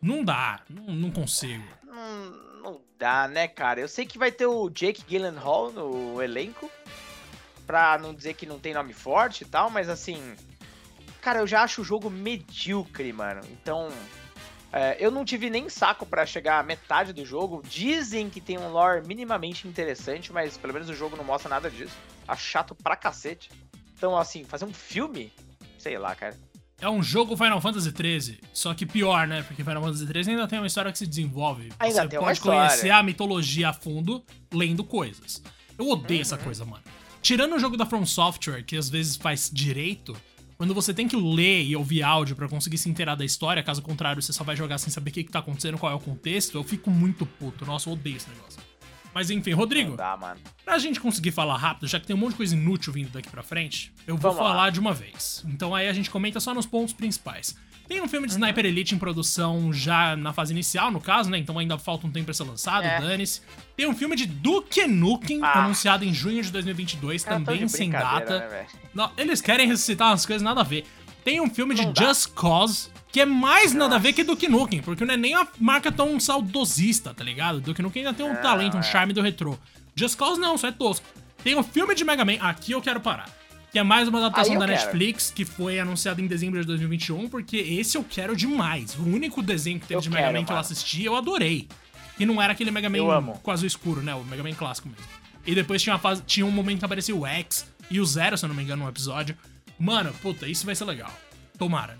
Não 0.00 0.24
dá, 0.24 0.60
não, 0.68 0.94
não 0.94 1.10
consigo. 1.10 1.64
Hum 1.88 2.51
dá, 3.02 3.26
né, 3.26 3.48
cara? 3.48 3.80
Eu 3.80 3.88
sei 3.88 4.06
que 4.06 4.16
vai 4.16 4.30
ter 4.30 4.46
o 4.46 4.70
Jake 4.70 5.02
Gyllenhaal 5.02 5.72
no 5.72 6.22
elenco, 6.22 6.70
pra 7.66 7.98
não 7.98 8.14
dizer 8.14 8.34
que 8.34 8.46
não 8.46 8.60
tem 8.60 8.72
nome 8.72 8.92
forte 8.92 9.42
e 9.42 9.44
tal, 9.44 9.68
mas 9.68 9.88
assim, 9.88 10.36
cara, 11.20 11.40
eu 11.40 11.46
já 11.48 11.64
acho 11.64 11.82
o 11.82 11.84
jogo 11.84 12.08
medíocre, 12.08 13.12
mano. 13.12 13.40
Então, 13.50 13.88
é, 14.72 14.96
eu 15.00 15.10
não 15.10 15.24
tive 15.24 15.50
nem 15.50 15.68
saco 15.68 16.06
para 16.06 16.24
chegar 16.24 16.60
à 16.60 16.62
metade 16.62 17.12
do 17.12 17.26
jogo. 17.26 17.60
Dizem 17.66 18.30
que 18.30 18.40
tem 18.40 18.56
um 18.56 18.68
lore 18.68 19.04
minimamente 19.04 19.66
interessante, 19.66 20.32
mas 20.32 20.56
pelo 20.56 20.72
menos 20.72 20.88
o 20.88 20.94
jogo 20.94 21.16
não 21.16 21.24
mostra 21.24 21.48
nada 21.48 21.68
disso. 21.68 21.96
Acho 22.28 22.44
chato 22.44 22.72
pra 22.72 22.94
cacete. 22.94 23.50
Então, 23.96 24.16
assim, 24.16 24.44
fazer 24.44 24.64
um 24.64 24.72
filme, 24.72 25.32
sei 25.76 25.98
lá, 25.98 26.14
cara. 26.14 26.38
É 26.82 26.90
um 26.90 27.00
jogo 27.00 27.36
Final 27.36 27.60
Fantasy 27.60 27.90
XIII, 27.90 28.40
só 28.52 28.74
que 28.74 28.84
pior, 28.84 29.28
né? 29.28 29.44
Porque 29.44 29.62
Final 29.62 29.80
Fantasy 29.80 30.04
XIII 30.04 30.30
ainda 30.30 30.48
tem 30.48 30.58
uma 30.58 30.66
história 30.66 30.90
que 30.90 30.98
se 30.98 31.06
desenvolve. 31.06 31.68
Ainda 31.78 32.02
Você 32.02 32.08
tem 32.08 32.18
pode 32.18 32.40
conhecer 32.40 32.90
a 32.90 33.00
mitologia 33.04 33.68
a 33.68 33.72
fundo 33.72 34.20
lendo 34.52 34.82
coisas. 34.82 35.40
Eu 35.78 35.88
odeio 35.88 36.18
uhum. 36.18 36.22
essa 36.22 36.36
coisa, 36.36 36.64
mano. 36.64 36.82
Tirando 37.22 37.54
o 37.54 37.58
jogo 37.60 37.76
da 37.76 37.86
From 37.86 38.04
Software, 38.04 38.64
que 38.64 38.76
às 38.76 38.90
vezes 38.90 39.14
faz 39.14 39.48
direito, 39.52 40.16
quando 40.58 40.74
você 40.74 40.92
tem 40.92 41.06
que 41.06 41.14
ler 41.14 41.62
e 41.62 41.76
ouvir 41.76 42.02
áudio 42.02 42.34
para 42.34 42.48
conseguir 42.48 42.78
se 42.78 42.90
inteirar 42.90 43.14
da 43.14 43.24
história, 43.24 43.62
caso 43.62 43.80
contrário, 43.80 44.20
você 44.20 44.32
só 44.32 44.42
vai 44.42 44.56
jogar 44.56 44.78
sem 44.78 44.90
saber 44.90 45.12
o 45.12 45.14
que, 45.14 45.22
que 45.22 45.30
tá 45.30 45.38
acontecendo, 45.38 45.78
qual 45.78 45.92
é 45.92 45.94
o 45.94 46.00
contexto, 46.00 46.58
eu 46.58 46.64
fico 46.64 46.90
muito 46.90 47.24
puto. 47.24 47.64
Nossa, 47.64 47.88
eu 47.88 47.92
odeio 47.92 48.16
esse 48.16 48.28
negócio. 48.28 48.60
Mas 49.14 49.30
enfim, 49.30 49.52
Rodrigo. 49.52 49.90
Não 49.90 49.96
dá, 49.96 50.16
mano. 50.16 50.40
Pra 50.64 50.78
gente 50.78 51.00
conseguir 51.00 51.32
falar 51.32 51.56
rápido, 51.56 51.86
já 51.86 52.00
que 52.00 52.06
tem 52.06 52.16
um 52.16 52.18
monte 52.18 52.30
de 52.30 52.36
coisa 52.36 52.54
inútil 52.54 52.92
vindo 52.92 53.10
daqui 53.10 53.28
pra 53.28 53.42
frente, 53.42 53.92
eu 54.06 54.16
vou 54.16 54.32
Vamos 54.32 54.38
falar 54.38 54.64
lá. 54.64 54.70
de 54.70 54.80
uma 54.80 54.92
vez. 54.92 55.44
Então 55.46 55.74
aí 55.74 55.88
a 55.88 55.92
gente 55.92 56.10
comenta 56.10 56.40
só 56.40 56.54
nos 56.54 56.66
pontos 56.66 56.94
principais. 56.94 57.56
Tem 57.88 58.00
um 58.00 58.08
filme 58.08 58.26
de 58.26 58.34
uhum. 58.34 58.40
Sniper 58.40 58.64
Elite 58.64 58.94
em 58.94 58.98
produção 58.98 59.72
já 59.72 60.16
na 60.16 60.32
fase 60.32 60.52
inicial, 60.52 60.90
no 60.90 61.00
caso, 61.00 61.28
né? 61.28 61.36
Então 61.36 61.58
ainda 61.58 61.76
falta 61.76 62.06
um 62.06 62.10
tempo 62.10 62.26
pra 62.26 62.34
ser 62.34 62.44
lançado, 62.44 62.84
é. 62.84 63.00
dane-se. 63.00 63.42
Tem 63.76 63.86
um 63.86 63.94
filme 63.94 64.16
de 64.16 64.24
Duke 64.24 64.86
Nukem, 64.86 65.40
ah. 65.42 65.64
anunciado 65.64 66.04
em 66.04 66.14
junho 66.14 66.42
de 66.42 66.50
2022, 66.50 67.24
Cara, 67.24 67.36
também 67.36 67.68
sem 67.68 67.90
data. 67.90 68.38
Né, 68.38 68.66
Não, 68.94 69.10
eles 69.16 69.40
querem 69.40 69.66
ressuscitar 69.66 70.08
umas 70.08 70.24
coisas 70.24 70.42
nada 70.42 70.60
a 70.60 70.64
ver. 70.64 70.86
Tem 71.24 71.40
um 71.40 71.50
filme 71.50 71.74
Não 71.74 71.84
de 71.84 72.00
dá. 72.00 72.06
Just 72.06 72.32
Cause, 72.34 72.90
que 73.12 73.20
é 73.20 73.26
mais 73.26 73.74
nada 73.74 73.96
a 73.96 73.98
ver 73.98 74.14
que 74.14 74.24
Duke 74.24 74.48
Nukem, 74.48 74.80
porque 74.80 75.04
não 75.04 75.12
é 75.12 75.16
nem 75.18 75.36
uma 75.36 75.46
marca 75.60 75.92
tão 75.92 76.18
saudosista, 76.18 77.12
tá 77.12 77.22
ligado? 77.22 77.60
Duke 77.60 77.82
Nukem 77.82 78.06
ainda 78.06 78.16
tem 78.16 78.24
um 78.24 78.34
talento, 78.36 78.74
um 78.78 78.80
é. 78.80 78.82
charme 78.82 79.12
do 79.12 79.20
retrô. 79.20 79.58
Just 79.94 80.16
Cause 80.16 80.40
não, 80.40 80.56
só 80.56 80.68
é 80.68 80.72
tosco. 80.72 81.06
Tem 81.44 81.54
um 81.54 81.62
filme 81.62 81.94
de 81.94 82.04
Mega 82.04 82.24
Man, 82.24 82.38
aqui 82.40 82.72
eu 82.72 82.80
quero 82.80 83.00
parar. 83.00 83.28
Que 83.70 83.78
é 83.78 83.82
mais 83.82 84.08
uma 84.08 84.18
adaptação 84.18 84.58
da 84.58 84.66
quero. 84.66 84.78
Netflix, 84.78 85.30
que 85.30 85.44
foi 85.44 85.78
anunciado 85.78 86.22
em 86.22 86.26
dezembro 86.26 86.58
de 86.60 86.66
2021, 86.66 87.28
porque 87.28 87.58
esse 87.58 87.98
eu 87.98 88.04
quero 88.04 88.34
demais. 88.34 88.94
O 88.94 89.02
único 89.02 89.42
desenho 89.42 89.78
que 89.78 89.86
teve 89.86 89.98
eu 89.98 90.02
de 90.02 90.08
Mega 90.08 90.22
quero, 90.22 90.32
Man 90.32 90.38
mano. 90.38 90.46
que 90.46 90.52
eu 90.52 90.56
assisti, 90.56 91.04
eu 91.04 91.14
adorei. 91.14 91.68
E 92.18 92.24
não 92.24 92.40
era 92.40 92.52
aquele 92.52 92.70
Mega 92.70 92.88
Man 92.88 93.34
com 93.42 93.50
azul 93.50 93.66
escuro, 93.66 94.02
né? 94.02 94.14
O 94.14 94.24
Mega 94.24 94.42
Man 94.42 94.54
clássico 94.54 94.88
mesmo. 94.88 95.04
E 95.46 95.54
depois 95.54 95.82
tinha, 95.82 95.98
fase, 95.98 96.22
tinha 96.22 96.46
um 96.46 96.50
momento 96.50 96.78
que 96.78 96.84
aparecia 96.84 97.14
o 97.14 97.26
X 97.26 97.66
e 97.90 98.00
o 98.00 98.06
Zero, 98.06 98.38
se 98.38 98.44
eu 98.44 98.48
não 98.48 98.56
me 98.56 98.62
engano, 98.62 98.84
no 98.84 98.88
episódio. 98.88 99.36
Mano, 99.78 100.12
puta, 100.22 100.46
isso 100.46 100.64
vai 100.64 100.74
ser 100.74 100.84
legal. 100.84 101.12
Tomara. 101.58 101.98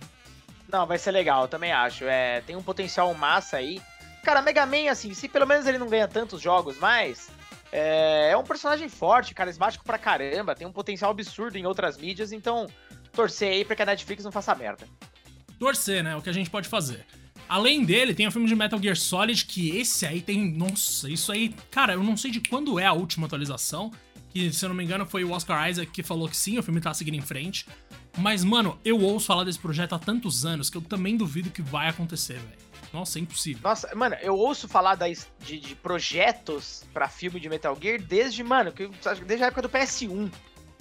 Não, 0.72 0.86
vai 0.86 0.98
ser 0.98 1.10
legal, 1.10 1.46
também 1.46 1.70
acho. 1.70 2.04
É, 2.04 2.40
tem 2.40 2.56
um 2.56 2.62
potencial 2.62 3.12
massa 3.12 3.58
aí. 3.58 3.80
Cara, 4.22 4.40
Mega 4.40 4.64
Man, 4.64 4.90
assim, 4.90 5.12
se 5.12 5.28
pelo 5.28 5.46
menos 5.46 5.66
ele 5.66 5.78
não 5.78 5.88
ganha 5.88 6.08
tantos 6.08 6.40
jogos 6.40 6.78
mais, 6.78 7.28
é, 7.70 8.30
é 8.30 8.36
um 8.36 8.44
personagem 8.44 8.88
forte, 8.88 9.34
carismático 9.34 9.84
pra 9.84 9.98
caramba, 9.98 10.54
tem 10.54 10.66
um 10.66 10.72
potencial 10.72 11.10
absurdo 11.10 11.58
em 11.58 11.66
outras 11.66 11.98
mídias, 11.98 12.32
então 12.32 12.68
torcer 13.12 13.52
aí 13.52 13.64
pra 13.64 13.76
que 13.76 13.82
a 13.82 13.86
Netflix 13.86 14.24
não 14.24 14.32
faça 14.32 14.54
merda. 14.54 14.86
Torcer, 15.58 16.02
né? 16.02 16.16
O 16.16 16.22
que 16.22 16.30
a 16.30 16.32
gente 16.32 16.48
pode 16.48 16.68
fazer. 16.68 17.04
Além 17.48 17.84
dele, 17.84 18.14
tem 18.14 18.26
o 18.26 18.32
filme 18.32 18.48
de 18.48 18.54
Metal 18.54 18.80
Gear 18.80 18.96
Solid, 18.96 19.44
que 19.44 19.76
esse 19.76 20.06
aí 20.06 20.22
tem. 20.22 20.50
Nossa, 20.52 21.10
isso 21.10 21.30
aí. 21.30 21.54
Cara, 21.70 21.92
eu 21.92 22.02
não 22.02 22.16
sei 22.16 22.30
de 22.30 22.40
quando 22.40 22.78
é 22.78 22.86
a 22.86 22.92
última 22.92 23.26
atualização. 23.26 23.90
Que, 24.32 24.52
se 24.52 24.64
eu 24.64 24.70
não 24.70 24.76
me 24.76 24.82
engano, 24.82 25.04
foi 25.04 25.24
o 25.24 25.32
Oscar 25.32 25.68
Isaac 25.68 25.90
que 25.90 26.02
falou 26.02 26.28
que 26.28 26.36
sim, 26.36 26.58
o 26.58 26.62
filme 26.62 26.80
tá 26.80 26.94
seguindo 26.94 27.16
em 27.16 27.20
frente. 27.20 27.66
Mas, 28.16 28.42
mano, 28.44 28.78
eu 28.84 29.00
ouço 29.00 29.26
falar 29.26 29.44
desse 29.44 29.58
projeto 29.58 29.94
há 29.94 29.98
tantos 29.98 30.44
anos 30.44 30.70
que 30.70 30.76
eu 30.76 30.82
também 30.82 31.16
duvido 31.16 31.50
que 31.50 31.62
vai 31.62 31.88
acontecer, 31.88 32.34
velho. 32.34 32.62
Nossa, 32.92 33.18
é 33.18 33.22
impossível. 33.22 33.62
Nossa, 33.62 33.94
mano, 33.94 34.16
eu 34.20 34.34
ouço 34.36 34.68
falar 34.68 34.94
da, 34.96 35.06
de, 35.08 35.58
de 35.58 35.74
projetos 35.74 36.84
pra 36.92 37.08
filme 37.08 37.40
de 37.40 37.48
Metal 37.48 37.76
Gear 37.80 38.00
desde, 38.00 38.42
mano, 38.44 38.72
desde 39.26 39.44
a 39.44 39.46
época 39.46 39.62
do 39.62 39.68
PS1. 39.68 40.30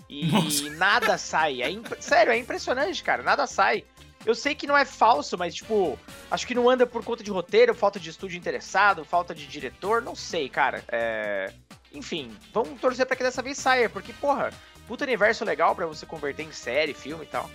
E 0.09 0.25
Nossa. 0.25 0.69
nada 0.71 1.17
sai. 1.17 1.61
É 1.61 1.71
imp... 1.71 1.87
Sério, 2.01 2.33
é 2.33 2.37
impressionante, 2.37 3.01
cara. 3.01 3.23
Nada 3.23 3.47
sai. 3.47 3.85
Eu 4.25 4.35
sei 4.35 4.53
que 4.53 4.67
não 4.67 4.77
é 4.77 4.85
falso, 4.85 5.37
mas, 5.37 5.55
tipo, 5.55 5.97
acho 6.29 6.45
que 6.45 6.53
não 6.53 6.69
anda 6.69 6.85
por 6.85 7.03
conta 7.03 7.23
de 7.23 7.31
roteiro, 7.31 7.73
falta 7.73 7.99
de 7.99 8.09
estúdio 8.09 8.37
interessado, 8.37 9.03
falta 9.03 9.33
de 9.33 9.47
diretor, 9.47 10.01
não 10.01 10.15
sei, 10.15 10.47
cara. 10.47 10.83
É... 10.89 11.51
Enfim, 11.93 12.31
vamos 12.53 12.79
torcer 12.79 13.05
pra 13.05 13.15
que 13.15 13.23
dessa 13.23 13.41
vez 13.41 13.57
saia, 13.57 13.89
porque, 13.89 14.13
porra, 14.13 14.51
puta 14.87 15.03
universo 15.03 15.43
legal 15.43 15.75
para 15.75 15.87
você 15.87 16.05
converter 16.05 16.43
em 16.43 16.51
série, 16.51 16.93
filme 16.93 17.23
e 17.23 17.27
tal. 17.27 17.49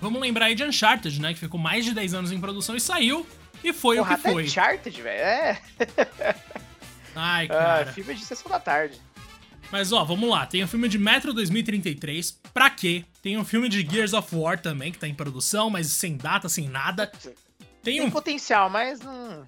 Vamos 0.00 0.20
lembrar 0.20 0.46
aí 0.46 0.54
de 0.54 0.64
Uncharted, 0.64 1.20
né? 1.20 1.34
Que 1.34 1.40
ficou 1.40 1.58
mais 1.60 1.84
de 1.84 1.92
10 1.94 2.14
anos 2.14 2.32
em 2.32 2.40
produção 2.40 2.76
e 2.76 2.80
saiu. 2.80 3.26
E 3.62 3.72
foi 3.72 3.96
porra, 3.96 4.14
o 4.14 4.16
que 4.16 4.22
foi. 4.22 4.44
Uncharted, 4.44 5.02
velho, 5.02 5.20
é. 5.20 5.60
Ai, 7.14 7.44
ah, 7.50 7.54
cara. 7.54 7.82
Ah, 7.82 7.92
filme 7.92 8.14
de 8.14 8.24
sessão 8.24 8.50
da 8.50 8.60
tarde. 8.60 9.00
Mas 9.70 9.92
ó, 9.92 10.04
vamos 10.04 10.28
lá. 10.28 10.46
Tem 10.46 10.62
o 10.62 10.68
filme 10.68 10.88
de 10.88 10.98
Metro 10.98 11.32
2033. 11.32 12.38
Pra 12.52 12.68
quê? 12.70 13.04
Tem 13.22 13.38
um 13.38 13.44
filme 13.44 13.68
de 13.68 13.82
Gears 13.82 14.12
of 14.12 14.34
War 14.34 14.58
também, 14.60 14.90
que 14.90 14.98
tá 14.98 15.06
em 15.06 15.14
produção, 15.14 15.70
mas 15.70 15.86
sem 15.88 16.16
data, 16.16 16.48
sem 16.48 16.68
nada. 16.68 17.06
Tem, 17.82 17.96
Tem 17.96 18.00
um 18.00 18.10
potencial, 18.10 18.68
mas 18.68 19.00
não. 19.00 19.44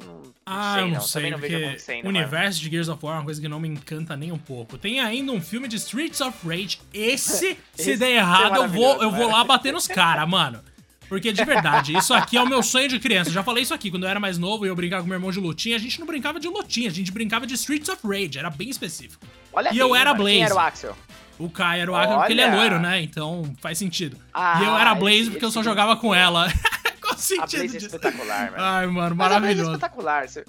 não 0.00 0.22
ah, 0.44 0.74
sei, 0.74 0.82
eu 0.82 0.86
não, 0.86 0.94
não. 0.94 1.00
sei, 1.00 1.30
não 1.30 1.38
porque 1.38 1.78
o 2.04 2.08
universo 2.08 2.60
de 2.60 2.70
Gears 2.70 2.88
of 2.88 3.04
War 3.04 3.16
é 3.16 3.18
uma 3.18 3.24
coisa 3.24 3.40
que 3.40 3.48
não 3.48 3.60
me 3.60 3.68
encanta 3.68 4.16
nem 4.16 4.32
um 4.32 4.38
pouco. 4.38 4.78
Tem 4.78 5.00
ainda 5.00 5.32
um 5.32 5.40
filme 5.40 5.68
de 5.68 5.76
Streets 5.76 6.20
of 6.20 6.36
Rage. 6.46 6.78
Esse, 6.92 7.58
Esse 7.76 7.92
se 7.92 7.96
der 7.96 8.12
errado, 8.12 8.56
é 8.56 8.64
eu 8.64 8.68
vou, 8.68 9.02
eu 9.02 9.10
vou 9.10 9.30
lá 9.30 9.44
bater 9.44 9.72
nos 9.72 9.86
caras, 9.86 10.28
mano. 10.28 10.62
Porque, 11.08 11.32
de 11.32 11.44
verdade, 11.44 11.96
isso 11.96 12.12
aqui 12.12 12.36
é 12.36 12.42
o 12.42 12.48
meu 12.48 12.62
sonho 12.62 12.88
de 12.88 12.98
criança. 12.98 13.30
Eu 13.30 13.34
já 13.34 13.42
falei 13.42 13.62
isso 13.62 13.74
aqui, 13.74 13.90
quando 13.90 14.04
eu 14.04 14.08
era 14.08 14.18
mais 14.18 14.38
novo 14.38 14.66
e 14.66 14.68
eu 14.68 14.74
brincava 14.74 15.02
com 15.02 15.08
meu 15.08 15.16
irmão 15.16 15.30
de 15.30 15.38
lutinha, 15.38 15.76
a 15.76 15.78
gente 15.78 15.98
não 16.00 16.06
brincava 16.06 16.40
de 16.40 16.48
lutinha, 16.48 16.88
a 16.88 16.92
gente 16.92 17.12
brincava 17.12 17.46
de 17.46 17.54
Streets 17.54 17.88
of 17.88 18.06
Rage, 18.06 18.38
era 18.38 18.50
bem 18.50 18.68
específico. 18.68 19.24
Olha 19.52 19.72
e 19.72 19.78
eu 19.78 19.94
era 19.94 20.12
Blaze. 20.12 20.36
Quem 20.36 20.44
era 20.44 20.54
o 20.54 20.58
Axel? 20.58 20.96
O 21.38 21.50
Kai 21.50 21.80
era 21.80 21.92
o 21.92 21.94
Axel 21.94 22.18
porque 22.18 22.32
ele 22.32 22.40
é 22.40 22.54
loiro, 22.54 22.78
né? 22.78 23.00
Então 23.00 23.54
faz 23.60 23.78
sentido. 23.78 24.16
Ah, 24.32 24.60
e 24.60 24.66
eu 24.66 24.76
era 24.76 24.94
Blaze 24.94 25.30
porque 25.30 25.44
eu 25.44 25.50
só 25.50 25.62
jogava 25.62 25.96
com 25.96 26.14
ela. 26.14 26.48
Qual 27.00 27.16
sentido 27.16 27.42
a 27.42 27.46
Blaze 27.46 27.76
é 27.76 27.80
espetacular, 27.80 28.50
mano. 28.50 28.62
Ai, 28.62 28.86
mano, 28.86 29.16
maravilhoso. 29.16 29.16
Mas 29.16 29.36
a 29.36 29.40
Blaze 29.40 29.60
é 29.60 29.64
espetacular. 29.64 30.28
Você 30.28 30.44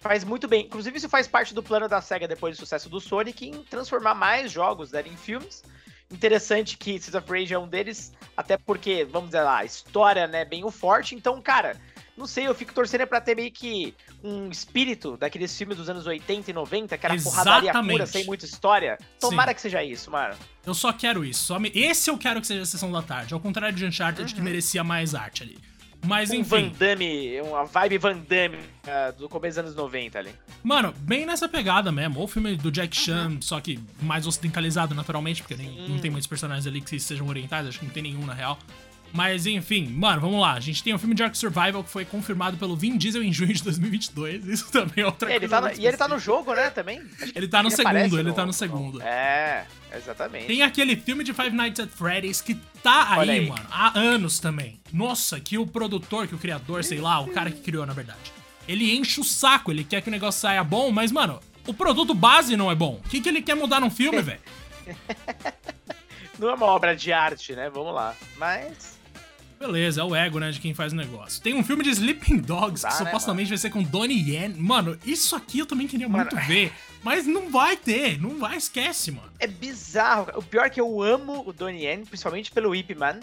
faz 0.00 0.24
muito 0.24 0.48
bem. 0.48 0.66
Inclusive, 0.66 0.96
isso 0.96 1.08
faz 1.08 1.28
parte 1.28 1.54
do 1.54 1.62
plano 1.62 1.88
da 1.88 2.00
SEGA 2.00 2.26
depois 2.26 2.56
do 2.56 2.60
sucesso 2.60 2.88
do 2.88 3.00
Sonic 3.00 3.46
em 3.46 3.62
transformar 3.64 4.14
mais 4.14 4.50
jogos 4.50 4.90
né, 4.92 5.02
em 5.06 5.16
filmes. 5.16 5.62
Interessante 6.10 6.76
que 6.76 6.92
Streets 6.96 7.14
of 7.14 7.30
Rage 7.30 7.54
é 7.54 7.58
um 7.58 7.68
deles, 7.68 8.12
até 8.36 8.56
porque, 8.56 9.04
vamos 9.04 9.30
dizer 9.30 9.42
lá, 9.42 9.58
a 9.58 9.64
história, 9.64 10.26
né, 10.26 10.44
bem 10.44 10.64
o 10.64 10.70
forte. 10.70 11.14
Então, 11.14 11.40
cara, 11.40 11.76
não 12.16 12.26
sei, 12.26 12.46
eu 12.46 12.54
fico 12.54 12.74
torcendo 12.74 13.06
pra 13.06 13.20
ter 13.20 13.34
meio 13.34 13.50
que 13.50 13.94
um 14.22 14.50
espírito 14.50 15.16
daqueles 15.16 15.56
filmes 15.56 15.76
dos 15.76 15.88
anos 15.88 16.06
80 16.06 16.50
e 16.50 16.54
90, 16.54 16.98
que 16.98 17.06
era 17.06 17.14
Exatamente. 17.14 17.62
porradaria 17.62 17.92
pura, 17.92 18.06
sem 18.06 18.24
muita 18.26 18.44
história. 18.44 18.98
Tomara 19.18 19.52
Sim. 19.52 19.54
que 19.54 19.60
seja 19.62 19.82
isso, 19.82 20.10
mano. 20.10 20.34
Eu 20.66 20.74
só 20.74 20.92
quero 20.92 21.24
isso. 21.24 21.44
Só 21.44 21.58
me... 21.58 21.72
Esse 21.74 22.10
eu 22.10 22.18
quero 22.18 22.40
que 22.40 22.46
seja 22.46 22.62
a 22.62 22.66
sessão 22.66 22.92
da 22.92 23.00
tarde. 23.00 23.32
Ao 23.32 23.40
contrário 23.40 23.74
de 23.74 23.86
Uncharted, 23.86 24.30
uhum. 24.30 24.36
que 24.36 24.42
merecia 24.42 24.84
mais 24.84 25.14
arte 25.14 25.44
ali. 25.44 25.58
Mas 26.04 26.30
um 26.30 26.36
enfim. 26.36 26.70
Van 26.70 26.72
Damme, 26.78 27.40
uma 27.42 27.64
vibe 27.64 27.98
Van 27.98 28.16
Damme 28.16 28.56
uh, 28.56 29.18
do 29.18 29.28
começo 29.28 29.62
dos 29.62 29.70
anos 29.70 29.76
90 29.76 30.18
ali. 30.18 30.30
Mano, 30.62 30.94
bem 31.00 31.26
nessa 31.26 31.48
pegada 31.48 31.92
mesmo. 31.92 32.22
O 32.22 32.26
filme 32.26 32.56
do 32.56 32.70
Jack 32.70 32.96
Chan, 32.96 33.28
uhum. 33.28 33.42
só 33.42 33.60
que 33.60 33.78
mais 34.00 34.26
ocidentalizado 34.26 34.94
naturalmente, 34.94 35.42
porque 35.42 35.56
nem, 35.56 35.88
não 35.88 35.98
tem 35.98 36.10
muitos 36.10 36.26
personagens 36.26 36.66
ali 36.66 36.80
que 36.80 36.98
sejam 36.98 37.26
orientais, 37.28 37.66
acho 37.66 37.78
que 37.78 37.86
não 37.86 37.92
tem 37.92 38.02
nenhum 38.02 38.24
na 38.24 38.34
real. 38.34 38.58
Mas 39.12 39.46
enfim, 39.46 39.88
mano, 39.88 40.20
vamos 40.20 40.40
lá. 40.40 40.54
A 40.54 40.60
gente 40.60 40.82
tem 40.82 40.92
o 40.92 40.96
um 40.96 40.98
filme 40.98 41.14
de 41.14 41.22
Ark 41.22 41.36
Survival 41.36 41.82
que 41.82 41.90
foi 41.90 42.04
confirmado 42.04 42.56
pelo 42.56 42.76
Vin 42.76 42.96
Diesel 42.96 43.22
em 43.22 43.32
junho 43.32 43.52
de 43.52 43.62
2022. 43.62 44.46
Isso 44.46 44.70
também 44.70 45.04
é 45.04 45.06
outra 45.06 45.30
ele 45.30 45.48
coisa. 45.48 45.54
Tá 45.54 45.60
no, 45.60 45.80
e 45.80 45.86
ele 45.86 45.96
tá 45.96 46.08
no 46.08 46.18
jogo, 46.18 46.54
né, 46.54 46.70
também? 46.70 47.02
Ele 47.34 47.48
tá 47.48 47.62
no 47.62 47.68
ele 47.68 47.76
segundo, 47.76 48.18
ele 48.18 48.28
no, 48.28 48.34
tá 48.34 48.46
no 48.46 48.52
segundo. 48.52 49.02
É, 49.02 49.66
exatamente. 49.94 50.46
Tem 50.46 50.62
aquele 50.62 50.96
filme 50.96 51.24
de 51.24 51.32
Five 51.32 51.50
Nights 51.50 51.80
at 51.80 51.90
Freddy's 51.90 52.40
que 52.40 52.54
tá 52.82 53.18
aí, 53.18 53.30
aí, 53.30 53.48
mano, 53.48 53.66
há 53.70 53.98
anos 53.98 54.38
também. 54.38 54.80
Nossa, 54.92 55.40
que 55.40 55.58
o 55.58 55.66
produtor, 55.66 56.26
que 56.28 56.34
o 56.34 56.38
criador, 56.38 56.84
sei 56.84 57.00
lá, 57.00 57.20
o 57.20 57.28
cara 57.28 57.50
que 57.50 57.60
criou, 57.60 57.84
na 57.84 57.92
verdade. 57.92 58.32
Ele 58.68 58.94
enche 58.96 59.20
o 59.20 59.24
saco, 59.24 59.72
ele 59.72 59.82
quer 59.82 60.00
que 60.00 60.08
o 60.08 60.12
negócio 60.12 60.40
saia 60.40 60.62
bom, 60.62 60.92
mas, 60.92 61.10
mano, 61.10 61.40
o 61.66 61.74
produto 61.74 62.14
base 62.14 62.56
não 62.56 62.70
é 62.70 62.74
bom. 62.74 63.00
O 63.04 63.08
que, 63.08 63.20
que 63.20 63.28
ele 63.28 63.42
quer 63.42 63.56
mudar 63.56 63.80
num 63.80 63.90
filme, 63.90 64.20
velho? 64.22 64.40
não 66.38 66.50
é 66.50 66.54
uma 66.54 66.66
obra 66.66 66.94
de 66.94 67.12
arte, 67.12 67.54
né? 67.54 67.68
Vamos 67.68 67.94
lá. 67.94 68.14
Mas. 68.36 68.99
Beleza, 69.60 70.00
é 70.00 70.04
o 70.04 70.16
ego, 70.16 70.40
né, 70.40 70.50
de 70.50 70.58
quem 70.58 70.72
faz 70.72 70.94
o 70.94 70.96
negócio. 70.96 71.42
Tem 71.42 71.54
um 71.54 71.62
filme 71.62 71.84
de 71.84 71.90
Sleeping 71.90 72.38
Dogs, 72.38 72.82
Dá, 72.82 72.88
que 72.88 73.04
né, 73.04 73.10
supostamente 73.10 73.48
mano? 73.48 73.48
vai 73.50 73.58
ser 73.58 73.68
com 73.68 73.82
Donnie 73.82 74.30
Yen. 74.30 74.54
Mano, 74.56 74.98
isso 75.04 75.36
aqui 75.36 75.58
eu 75.58 75.66
também 75.66 75.86
queria 75.86 76.08
mano, 76.08 76.30
muito 76.32 76.46
ver. 76.46 76.72
Mas 77.02 77.26
não 77.26 77.50
vai 77.50 77.76
ter, 77.76 78.18
não 78.18 78.38
vai, 78.38 78.56
esquece, 78.56 79.10
mano. 79.12 79.30
É 79.38 79.46
bizarro. 79.46 80.32
O 80.34 80.42
pior 80.42 80.64
é 80.64 80.70
que 80.70 80.80
eu 80.80 81.02
amo 81.02 81.46
o 81.46 81.52
Donnie 81.52 81.84
Yen, 81.84 82.06
principalmente 82.06 82.50
pelo 82.50 82.74
Ip 82.74 82.94
Man. 82.94 83.20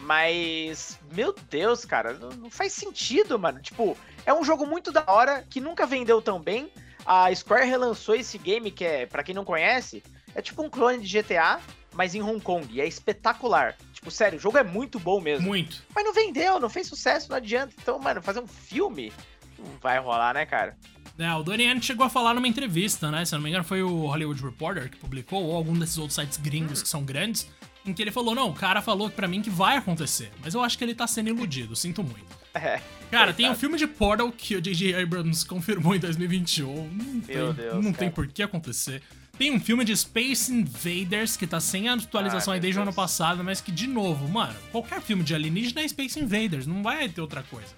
Mas, 0.00 0.98
meu 1.14 1.34
Deus, 1.48 1.86
cara, 1.86 2.12
não, 2.12 2.28
não 2.32 2.50
faz 2.50 2.74
sentido, 2.74 3.38
mano. 3.38 3.58
Tipo, 3.62 3.96
é 4.26 4.34
um 4.34 4.44
jogo 4.44 4.66
muito 4.66 4.92
da 4.92 5.04
hora, 5.06 5.42
que 5.48 5.58
nunca 5.58 5.86
vendeu 5.86 6.20
tão 6.20 6.38
bem. 6.38 6.70
A 7.06 7.34
Square 7.34 7.66
relançou 7.66 8.14
esse 8.14 8.36
game, 8.36 8.70
que 8.70 8.84
é, 8.84 9.06
para 9.06 9.22
quem 9.22 9.34
não 9.34 9.44
conhece, 9.44 10.02
é 10.34 10.42
tipo 10.42 10.62
um 10.62 10.68
clone 10.68 11.02
de 11.02 11.22
GTA, 11.22 11.60
mas 11.94 12.14
em 12.14 12.20
Hong 12.20 12.40
Kong. 12.40 12.68
E 12.70 12.78
é 12.78 12.86
espetacular. 12.86 13.74
Tipo, 13.98 14.12
sério, 14.12 14.38
o 14.38 14.40
jogo 14.40 14.56
é 14.56 14.62
muito 14.62 15.00
bom 15.00 15.20
mesmo. 15.20 15.46
Muito. 15.46 15.82
Mas 15.92 16.04
não 16.04 16.14
vendeu, 16.14 16.60
não 16.60 16.70
fez 16.70 16.86
sucesso, 16.86 17.28
não 17.28 17.36
adianta. 17.36 17.74
Então, 17.82 17.98
mano, 17.98 18.22
fazer 18.22 18.38
um 18.38 18.46
filme 18.46 19.12
não 19.58 19.66
vai 19.82 19.98
rolar, 19.98 20.34
né, 20.34 20.46
cara? 20.46 20.76
É, 21.18 21.34
o 21.34 21.42
Donnie 21.42 21.82
chegou 21.82 22.06
a 22.06 22.08
falar 22.08 22.32
numa 22.32 22.46
entrevista, 22.46 23.10
né? 23.10 23.24
Se 23.24 23.32
não 23.34 23.40
me 23.40 23.48
engano, 23.48 23.64
foi 23.64 23.82
o 23.82 24.06
Hollywood 24.06 24.40
Reporter 24.40 24.88
que 24.88 24.96
publicou, 24.96 25.42
ou 25.42 25.56
algum 25.56 25.76
desses 25.76 25.98
outros 25.98 26.14
sites 26.14 26.38
gringos 26.38 26.80
que 26.80 26.88
são 26.88 27.02
grandes, 27.02 27.50
em 27.84 27.92
que 27.92 28.00
ele 28.00 28.12
falou: 28.12 28.36
Não, 28.36 28.50
o 28.50 28.54
cara 28.54 28.80
falou 28.80 29.10
para 29.10 29.26
mim 29.26 29.42
que 29.42 29.50
vai 29.50 29.76
acontecer. 29.76 30.30
Mas 30.40 30.54
eu 30.54 30.62
acho 30.62 30.78
que 30.78 30.84
ele 30.84 30.94
tá 30.94 31.08
sendo 31.08 31.30
iludido, 31.30 31.74
sinto 31.74 32.02
muito. 32.04 32.38
É. 32.54 32.80
Cara, 33.08 33.32
tem 33.32 33.48
um 33.48 33.54
filme 33.54 33.78
de 33.78 33.86
Portal 33.86 34.32
que 34.32 34.56
o 34.56 34.60
J.J. 34.60 35.00
Abrams 35.00 35.46
confirmou 35.46 35.94
em 35.94 36.00
2021. 36.00 36.88
Não 36.88 37.20
tem, 37.20 37.36
Meu 37.36 37.52
Deus, 37.52 37.84
não 37.84 37.92
tem 37.92 38.10
por 38.10 38.26
que 38.26 38.42
acontecer. 38.42 39.00
Tem 39.38 39.52
um 39.52 39.60
filme 39.60 39.84
de 39.84 39.96
Space 39.96 40.52
Invaders 40.52 41.36
que 41.36 41.46
tá 41.46 41.60
sem 41.60 41.88
atualização 41.88 42.52
Ai, 42.52 42.56
aí 42.56 42.60
desde 42.60 42.80
o 42.80 42.82
ano 42.82 42.92
passado, 42.92 43.44
mas 43.44 43.60
que, 43.60 43.70
de 43.70 43.86
novo, 43.86 44.28
mano, 44.28 44.54
qualquer 44.72 45.00
filme 45.00 45.22
de 45.22 45.32
alienígena 45.32 45.80
é 45.80 45.86
Space 45.86 46.18
Invaders, 46.18 46.66
não 46.66 46.82
vai 46.82 47.08
ter 47.08 47.20
outra 47.20 47.44
coisa. 47.44 47.68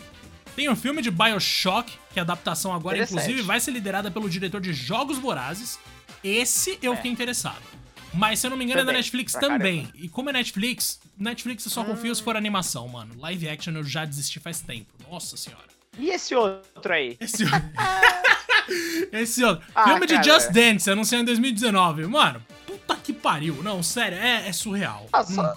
Tem 0.57 0.71
um 0.71 0.75
filme 0.75 1.03
de 1.03 1.11
Bioshock, 1.11 1.93
que 2.15 2.19
a 2.19 2.23
adaptação 2.23 2.73
agora, 2.73 2.97
inclusive, 2.97 3.43
vai 3.43 3.61
ser 3.61 3.73
liderada 3.73 4.11
pelo 4.11 4.29
diretor 4.29 4.59
de 4.59 4.73
Jogos 4.73 5.19
Vorazes. 5.19 5.79
Esse 6.25 6.79
eu 6.81 6.95
é. 6.95 6.97
fiquei 6.97 7.11
interessado. 7.11 7.63
Mas, 8.13 8.41
se 8.41 8.47
eu 8.47 8.51
não 8.51 8.57
me 8.57 8.65
engano, 8.65 8.81
também, 8.81 8.95
é 8.95 8.95
da 8.95 8.99
Netflix 8.99 9.33
também. 9.35 9.83
Caramba. 9.83 10.05
E 10.05 10.09
como 10.09 10.31
é 10.31 10.33
Netflix, 10.33 10.99
Netflix 11.17 11.65
eu 11.67 11.71
só 11.71 11.85
confio 11.85 12.11
hum. 12.11 12.15
se 12.15 12.23
for 12.23 12.37
animação, 12.37 12.89
mano. 12.89 13.15
Live 13.19 13.49
action 13.49 13.75
eu 13.75 13.85
já 13.85 14.07
desisti 14.07 14.41
faz 14.41 14.61
tempo. 14.61 14.93
Nossa 15.11 15.37
senhora. 15.37 15.69
E 15.99 16.09
esse 16.09 16.35
outro 16.35 16.93
aí? 16.93 17.17
Esse 17.21 17.45
outro. 17.45 17.61
Esse 19.13 19.45
outro. 19.45 19.67
Ah, 19.75 19.85
Filme 19.85 20.07
cara. 20.07 20.21
de 20.21 20.29
Just 20.29 20.51
Dance, 20.51 20.91
anunciado 20.91 21.23
em 21.23 21.27
2019. 21.27 22.07
Mano, 22.07 22.43
puta 22.67 22.97
que 22.97 23.13
pariu. 23.13 23.63
Não, 23.63 23.83
sério, 23.83 24.19
é, 24.19 24.49
é 24.49 24.53
surreal. 24.53 25.07
Ah, 25.13 25.25
só, 25.25 25.53
hum. 25.53 25.57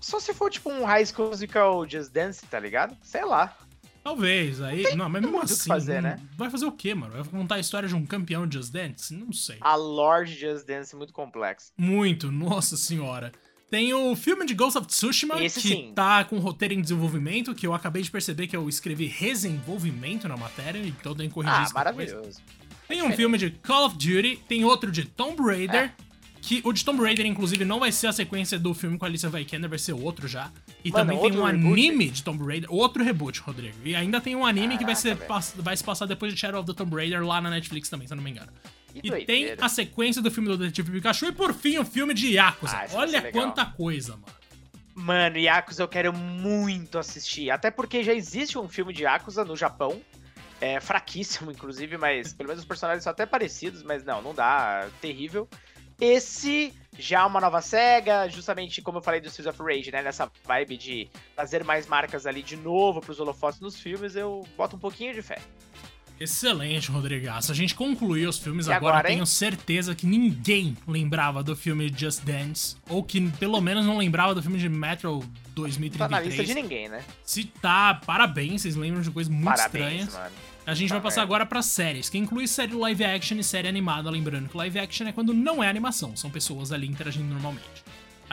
só 0.00 0.20
se 0.20 0.32
for 0.32 0.50
tipo 0.50 0.70
um 0.70 0.84
High 0.84 1.06
School 1.06 1.28
Musical 1.28 1.88
Just 1.88 2.12
Dance, 2.12 2.44
tá 2.46 2.58
ligado? 2.58 2.96
Sei 3.02 3.24
lá. 3.24 3.56
Talvez, 4.04 4.60
aí. 4.60 4.82
Não, 4.90 4.96
não 4.96 5.08
mas 5.08 5.22
mesmo 5.22 5.40
assim. 5.40 5.68
Fazer, 5.68 6.02
né? 6.02 6.20
Vai 6.36 6.50
fazer 6.50 6.66
o 6.66 6.72
quê, 6.72 6.94
mano? 6.94 7.14
Vai 7.14 7.24
contar 7.24 7.54
a 7.54 7.60
história 7.60 7.88
de 7.88 7.94
um 7.94 8.04
campeão 8.04 8.46
de 8.46 8.58
Just 8.58 8.70
Dance? 8.70 9.14
Não 9.14 9.32
sei. 9.32 9.56
A 9.62 9.74
lore 9.76 10.28
de 10.28 10.40
Just 10.40 10.66
Dance 10.66 10.94
é 10.94 10.98
muito 10.98 11.14
complexa. 11.14 11.72
Muito, 11.78 12.30
nossa 12.30 12.76
senhora. 12.76 13.32
Tem 13.74 13.92
o 13.92 14.14
filme 14.14 14.46
de 14.46 14.54
Ghost 14.54 14.78
of 14.78 14.86
Tsushima, 14.86 15.42
Esse 15.42 15.60
que 15.60 15.66
sim. 15.66 15.92
tá 15.92 16.22
com 16.22 16.38
roteiro 16.38 16.74
em 16.74 16.80
desenvolvimento, 16.80 17.52
que 17.56 17.66
eu 17.66 17.74
acabei 17.74 18.02
de 18.02 18.08
perceber 18.08 18.46
que 18.46 18.56
eu 18.56 18.68
escrevi 18.68 19.08
desenvolvimento 19.08 20.28
na 20.28 20.36
matéria, 20.36 20.78
então 20.78 21.12
tem 21.12 21.26
que 21.26 21.34
corrigir 21.34 21.58
ah, 21.58 21.64
isso 21.64 21.74
maravilhoso. 21.74 22.40
Tem 22.86 23.02
um 23.02 23.10
filme 23.10 23.36
de 23.36 23.50
Call 23.50 23.86
of 23.86 23.96
Duty, 23.96 24.38
tem 24.46 24.64
outro 24.64 24.92
de 24.92 25.04
Tomb 25.04 25.42
Raider, 25.42 25.86
é. 25.86 25.92
que 26.40 26.60
o 26.62 26.72
de 26.72 26.84
Tomb 26.84 27.02
Raider, 27.02 27.26
inclusive, 27.26 27.64
não 27.64 27.80
vai 27.80 27.90
ser 27.90 28.06
a 28.06 28.12
sequência 28.12 28.60
do 28.60 28.72
filme 28.74 28.96
com 28.96 29.06
a 29.06 29.08
Alicia 29.08 29.28
Vikander, 29.28 29.68
vai 29.68 29.80
ser 29.80 29.92
outro 29.92 30.28
já. 30.28 30.52
E 30.84 30.92
Mano, 30.92 31.12
também 31.12 31.32
tem 31.32 31.40
um 31.40 31.44
anime 31.44 32.10
de 32.10 32.22
Tomb 32.22 32.46
Raider, 32.46 32.72
outro 32.72 33.02
reboot, 33.02 33.40
Rodrigo. 33.40 33.78
E 33.84 33.96
ainda 33.96 34.20
tem 34.20 34.36
um 34.36 34.46
anime 34.46 34.78
Caraca, 34.78 34.78
que 34.78 34.84
vai, 34.84 34.94
ser, 34.94 35.16
vai 35.56 35.76
se 35.76 35.82
passar 35.82 36.06
depois 36.06 36.32
de 36.32 36.38
Shadow 36.38 36.60
of 36.60 36.72
the 36.72 36.74
Tomb 36.74 36.94
Raider 36.94 37.26
lá 37.26 37.40
na 37.40 37.50
Netflix 37.50 37.88
também, 37.88 38.06
se 38.06 38.12
eu 38.12 38.16
não 38.16 38.22
me 38.22 38.30
engano. 38.30 38.52
E 39.02 39.24
tem 39.24 39.54
a 39.60 39.68
sequência 39.68 40.22
do 40.22 40.30
filme 40.30 40.48
do 40.48 40.56
Detetive 40.56 40.92
Pikachu 40.92 41.26
e 41.26 41.32
por 41.32 41.52
fim 41.52 41.78
o 41.78 41.84
filme 41.84 42.14
de 42.14 42.34
Yakuza. 42.34 42.76
Ah, 42.76 42.86
Olha 42.92 43.32
quanta 43.32 43.64
coisa, 43.66 44.12
mano. 44.12 44.44
Mano, 44.94 45.38
Yakuza 45.38 45.82
eu 45.82 45.88
quero 45.88 46.12
muito 46.12 46.98
assistir. 46.98 47.50
Até 47.50 47.70
porque 47.70 48.04
já 48.04 48.14
existe 48.14 48.56
um 48.56 48.68
filme 48.68 48.92
de 48.92 49.02
Yakuza 49.02 49.44
no 49.44 49.56
Japão. 49.56 50.00
É 50.60 50.80
fraquíssimo, 50.80 51.50
inclusive, 51.52 51.98
mas 51.98 52.32
pelo 52.32 52.48
menos 52.48 52.62
os 52.62 52.68
personagens 52.68 53.02
são 53.02 53.10
até 53.10 53.26
parecidos, 53.26 53.82
mas 53.82 54.04
não, 54.04 54.22
não 54.22 54.32
dá. 54.32 54.88
Terrível. 55.00 55.48
Esse 56.00 56.72
já 56.98 57.26
uma 57.26 57.40
nova 57.40 57.60
SEGA, 57.60 58.28
justamente 58.28 58.82
como 58.82 58.98
eu 58.98 59.02
falei 59.02 59.20
do 59.20 59.28
Streets 59.28 59.52
of 59.52 59.62
Rage, 59.62 59.90
né? 59.90 60.02
Nessa 60.02 60.30
vibe 60.44 60.76
de 60.76 61.08
trazer 61.34 61.64
mais 61.64 61.86
marcas 61.86 62.26
ali 62.26 62.42
de 62.42 62.56
novo 62.56 63.00
pros 63.00 63.20
holofotes 63.20 63.60
nos 63.60 63.78
filmes, 63.78 64.16
eu 64.16 64.46
boto 64.56 64.76
um 64.76 64.78
pouquinho 64.78 65.12
de 65.14 65.22
fé. 65.22 65.38
Excelente, 66.18 66.90
Rodrigaço. 66.90 67.50
A 67.50 67.54
gente 67.54 67.74
concluiu 67.74 68.30
os 68.30 68.38
filmes 68.38 68.66
E 68.66 68.72
agora. 68.72 68.98
agora, 68.98 69.08
tenho 69.08 69.26
certeza 69.26 69.94
que 69.94 70.06
ninguém 70.06 70.76
lembrava 70.86 71.42
do 71.42 71.56
filme 71.56 71.92
Just 71.96 72.22
Dance. 72.22 72.76
Ou 72.88 73.02
que 73.02 73.20
pelo 73.32 73.60
menos 73.60 73.84
não 73.84 73.98
lembrava 73.98 74.34
do 74.34 74.42
filme 74.42 74.58
de 74.58 74.68
Metro 74.68 75.20
Tá 75.54 76.08
na 76.08 76.20
lista 76.20 76.42
2033. 76.42 76.48
de 76.48 76.54
ninguém, 76.54 76.88
né? 76.88 77.02
Se 77.24 77.44
tá, 77.44 77.94
parabéns, 78.06 78.62
vocês 78.62 78.74
lembram 78.76 79.02
de 79.02 79.10
coisas 79.10 79.32
muito 79.32 79.44
Parabéns, 79.44 80.04
estranhas. 80.04 80.14
mano. 80.14 80.30
A 80.66 80.74
gente 80.74 80.88
Tá 80.88 80.94
vai 80.96 81.02
passar 81.02 81.20
merda. 81.20 81.32
agora 81.34 81.46
pra 81.46 81.62
séries, 81.62 82.08
que 82.08 82.16
inclui 82.16 82.46
série 82.48 82.72
live 82.74 83.04
action 83.04 83.36
e 83.38 83.44
série 83.44 83.68
animada, 83.68 84.08
lembrando 84.10 84.48
que 84.48 84.56
live 84.56 84.78
action 84.78 85.06
é 85.06 85.12
quando 85.12 85.34
não 85.34 85.62
é 85.62 85.68
animação, 85.68 86.16
são 86.16 86.30
pessoas 86.30 86.72
ali 86.72 86.86
interagindo 86.88 87.26
normalmente. 87.32 87.66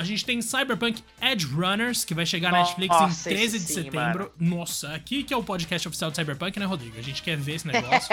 A 0.01 0.03
gente 0.03 0.25
tem 0.25 0.41
Cyberpunk 0.41 1.03
Edge 1.21 1.45
Runners, 1.45 2.03
que 2.03 2.13
vai 2.13 2.25
chegar 2.25 2.51
na 2.51 2.59
Nossa, 2.59 2.71
Netflix 2.79 2.95
em 3.01 3.07
esse 3.09 3.23
13 3.29 3.59
de 3.59 3.65
sim, 3.65 3.73
setembro. 3.75 4.31
Nossa, 4.39 4.93
aqui 4.95 5.23
que 5.23 5.33
é 5.33 5.37
o 5.37 5.43
podcast 5.43 5.87
oficial 5.87 6.09
de 6.11 6.17
Cyberpunk, 6.17 6.59
né, 6.59 6.65
Rodrigo? 6.65 6.97
A 6.97 7.01
gente 7.01 7.21
quer 7.21 7.37
ver 7.37 7.55
esse 7.55 7.67
negócio. 7.71 8.09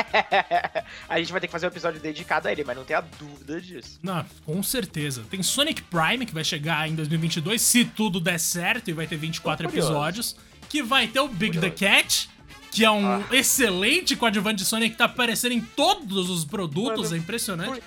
a 1.08 1.18
gente 1.18 1.32
vai 1.32 1.40
ter 1.40 1.46
que 1.46 1.52
fazer 1.52 1.66
um 1.66 1.70
episódio 1.70 2.00
dedicado 2.00 2.48
a 2.48 2.52
ele, 2.52 2.62
mas 2.64 2.76
não 2.76 2.84
tenha 2.84 3.00
dúvida 3.18 3.60
disso. 3.60 3.98
Não, 4.02 4.24
com 4.44 4.62
certeza. 4.62 5.24
Tem 5.30 5.42
Sonic 5.42 5.82
Prime, 5.82 6.26
que 6.26 6.34
vai 6.34 6.44
chegar 6.44 6.88
em 6.88 6.94
2022, 6.94 7.60
se 7.60 7.84
tudo 7.84 8.20
der 8.20 8.38
certo, 8.38 8.88
e 8.90 8.92
vai 8.92 9.06
ter 9.06 9.16
24 9.16 9.64
Tô 9.64 9.70
curioso. 9.70 9.90
episódios. 9.92 10.36
Que 10.68 10.82
vai 10.82 11.08
ter 11.08 11.20
o 11.20 11.28
Big 11.28 11.58
the 11.58 11.70
Curioso. 11.70 11.94
Cat, 12.02 12.30
que 12.70 12.84
é 12.84 12.90
um 12.90 13.06
Ah. 13.06 13.24
excelente 13.32 14.14
coadjuvante 14.14 14.56
de 14.58 14.64
Sonic 14.66 14.90
que 14.92 14.98
tá 14.98 15.06
aparecendo 15.06 15.52
em 15.52 15.60
todos 15.62 16.28
os 16.28 16.44
produtos, 16.44 17.04
Mano, 17.04 17.14
é 17.14 17.18
impressionante. 17.18 17.70
por- 17.70 17.82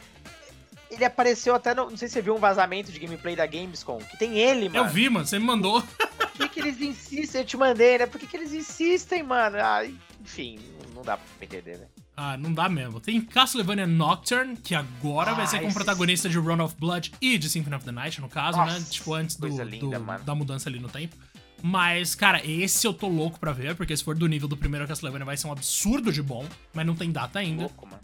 Ele 0.92 1.06
apareceu 1.06 1.56
até 1.56 1.74
no. 1.74 1.90
Não 1.90 1.96
sei 1.98 2.08
se 2.10 2.16
você 2.16 2.22
viu 2.22 2.36
um 2.36 2.40
vazamento 2.40 2.92
de 2.92 3.00
gameplay 3.00 3.36
da 3.36 3.46
Gamescom, 3.48 3.98
que 4.00 4.18
tem 4.18 4.38
ele, 4.38 4.68
mano. 4.70 4.86
Eu 4.88 4.94
vi, 4.94 5.10
mano, 5.10 5.26
você 5.26 5.40
me 5.40 5.46
mandou. 5.46 5.82
Por 5.82 6.32
que, 6.34 6.50
que 6.50 6.60
eles 6.60 6.82
insistem? 6.82 7.42
Eu 7.42 7.48
te 7.48 7.56
mandei, 7.58 7.98
né? 7.98 8.06
Por 8.06 8.20
que, 8.20 8.28
que 8.28 8.36
eles 8.36 8.52
insistem, 8.52 9.24
mano? 9.24 9.58
Ah, 9.60 9.82
enfim, 10.22 10.60
não- 10.94 11.02
dá 11.02 11.16
pra 11.18 11.26
entender, 11.42 11.78
né? 11.78 11.86
Ah, 12.18 12.36
não 12.38 12.54
dá 12.54 12.68
mesmo. 12.68 13.00
Tem 13.00 13.20
Castlevania 13.22 13.88
Nocturne, 13.88 14.56
que 14.58 14.76
agora 14.76 15.34
vai 15.34 15.46
Ah, 15.46 15.48
ser 15.48 15.60
com 15.60 15.66
o 15.66 15.68
esse 15.70 15.76
protagonista 15.76 16.28
de 16.30 16.38
Run 16.38 16.62
of 16.62 16.76
Blood 16.78 17.14
e 17.22 17.38
de 17.38 17.50
Symphony 17.50 17.76
of 17.78 17.86
the 17.86 17.92
Night, 17.92 18.20
no 18.20 18.28
caso, 18.30 18.58
né? 18.60 18.66
Nossa, 18.74 18.92
Tipo, 18.92 19.14
antes 19.14 19.38
do, 19.38 19.48
linda, 19.64 19.98
do- 19.98 20.24
da 20.24 20.36
mudança 20.36 20.68
ali 20.70 20.78
no 20.80 20.90
tempo. 20.90 21.16
Mas, 21.64 22.16
cara, 22.16 22.46
esse 22.46 22.86
eu 22.86 22.94
tô 22.94 23.08
louco 23.08 23.40
pra 23.40 23.52
ver, 23.54 23.76
porque 23.76 23.96
se 23.96 24.04
for 24.04 24.16
do 24.16 24.28
nível 24.28 24.48
do 24.48 24.58
primeiro 24.58 24.88
Castlevania 24.88 25.26
vai 25.26 25.38
ser 25.38 25.48
um 25.48 25.52
absurdo 25.52 26.12
de 26.12 26.22
bom, 26.22 26.46
mas 26.74 26.86
não 26.86 26.96
tem 26.96 27.12
data 27.12 27.40
ainda. 27.40 27.62
Louco, 27.62 27.86
mano. 27.88 28.02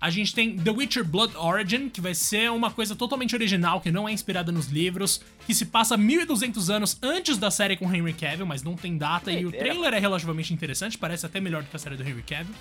A 0.00 0.08
gente 0.08 0.34
tem 0.34 0.56
The 0.56 0.70
Witcher 0.70 1.04
Blood 1.04 1.36
Origin, 1.36 1.90
que 1.90 2.00
vai 2.00 2.14
ser 2.14 2.50
uma 2.50 2.70
coisa 2.70 2.96
totalmente 2.96 3.34
original, 3.34 3.82
que 3.82 3.90
não 3.90 4.08
é 4.08 4.12
inspirada 4.12 4.50
nos 4.50 4.68
livros, 4.68 5.20
que 5.46 5.54
se 5.54 5.66
passa 5.66 5.94
1200 5.94 6.70
anos 6.70 6.96
antes 7.02 7.36
da 7.36 7.50
série 7.50 7.76
com 7.76 7.92
Henry 7.94 8.14
Cavill, 8.14 8.46
mas 8.46 8.62
não 8.62 8.74
tem 8.74 8.96
data, 8.96 9.30
e 9.30 9.44
o 9.44 9.52
trailer 9.52 9.92
é 9.92 9.98
relativamente 9.98 10.54
interessante, 10.54 10.96
parece 10.96 11.26
até 11.26 11.38
melhor 11.38 11.62
do 11.62 11.68
que 11.68 11.76
a 11.76 11.78
série 11.78 11.96
do 11.96 12.02
Henry 12.02 12.22
Cavill. 12.22 12.54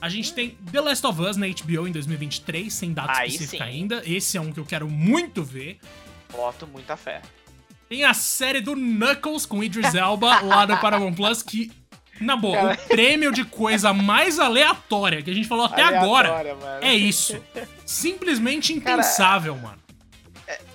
A 0.00 0.08
gente 0.08 0.34
tem 0.34 0.58
The 0.72 0.80
Last 0.80 1.06
of 1.06 1.22
Us 1.22 1.36
na 1.36 1.46
HBO 1.46 1.86
em 1.86 1.92
2023, 1.92 2.72
sem 2.72 2.92
data 2.92 3.12
Aí 3.20 3.28
específica 3.28 3.64
sim. 3.64 3.70
ainda. 3.70 4.02
Esse 4.04 4.36
é 4.36 4.40
um 4.40 4.52
que 4.52 4.58
eu 4.58 4.66
quero 4.66 4.88
muito 4.88 5.44
ver. 5.44 5.78
Boto 6.32 6.66
muita 6.66 6.96
fé. 6.96 7.22
Tem 7.88 8.04
a 8.04 8.12
série 8.12 8.60
do 8.60 8.74
Knuckles 8.74 9.46
com 9.46 9.62
Idris 9.62 9.94
Elba 9.94 10.40
lá 10.40 10.66
no 10.66 10.76
Paramount 10.78 11.14
Plus, 11.14 11.42
que, 11.42 11.70
na 12.20 12.36
boa, 12.36 12.56
Cara. 12.56 12.74
o 12.84 12.88
prêmio 12.88 13.32
de 13.32 13.44
coisa 13.44 13.92
mais 13.92 14.38
aleatória 14.38 15.22
que 15.22 15.30
a 15.30 15.34
gente 15.34 15.48
falou 15.48 15.66
até 15.66 15.82
agora 15.82 16.28
Aleatória, 16.28 16.54
mano. 16.54 16.84
é 16.84 16.94
isso. 16.94 17.40
Simplesmente 17.84 18.72
impensável, 18.72 19.56
mano. 19.56 19.78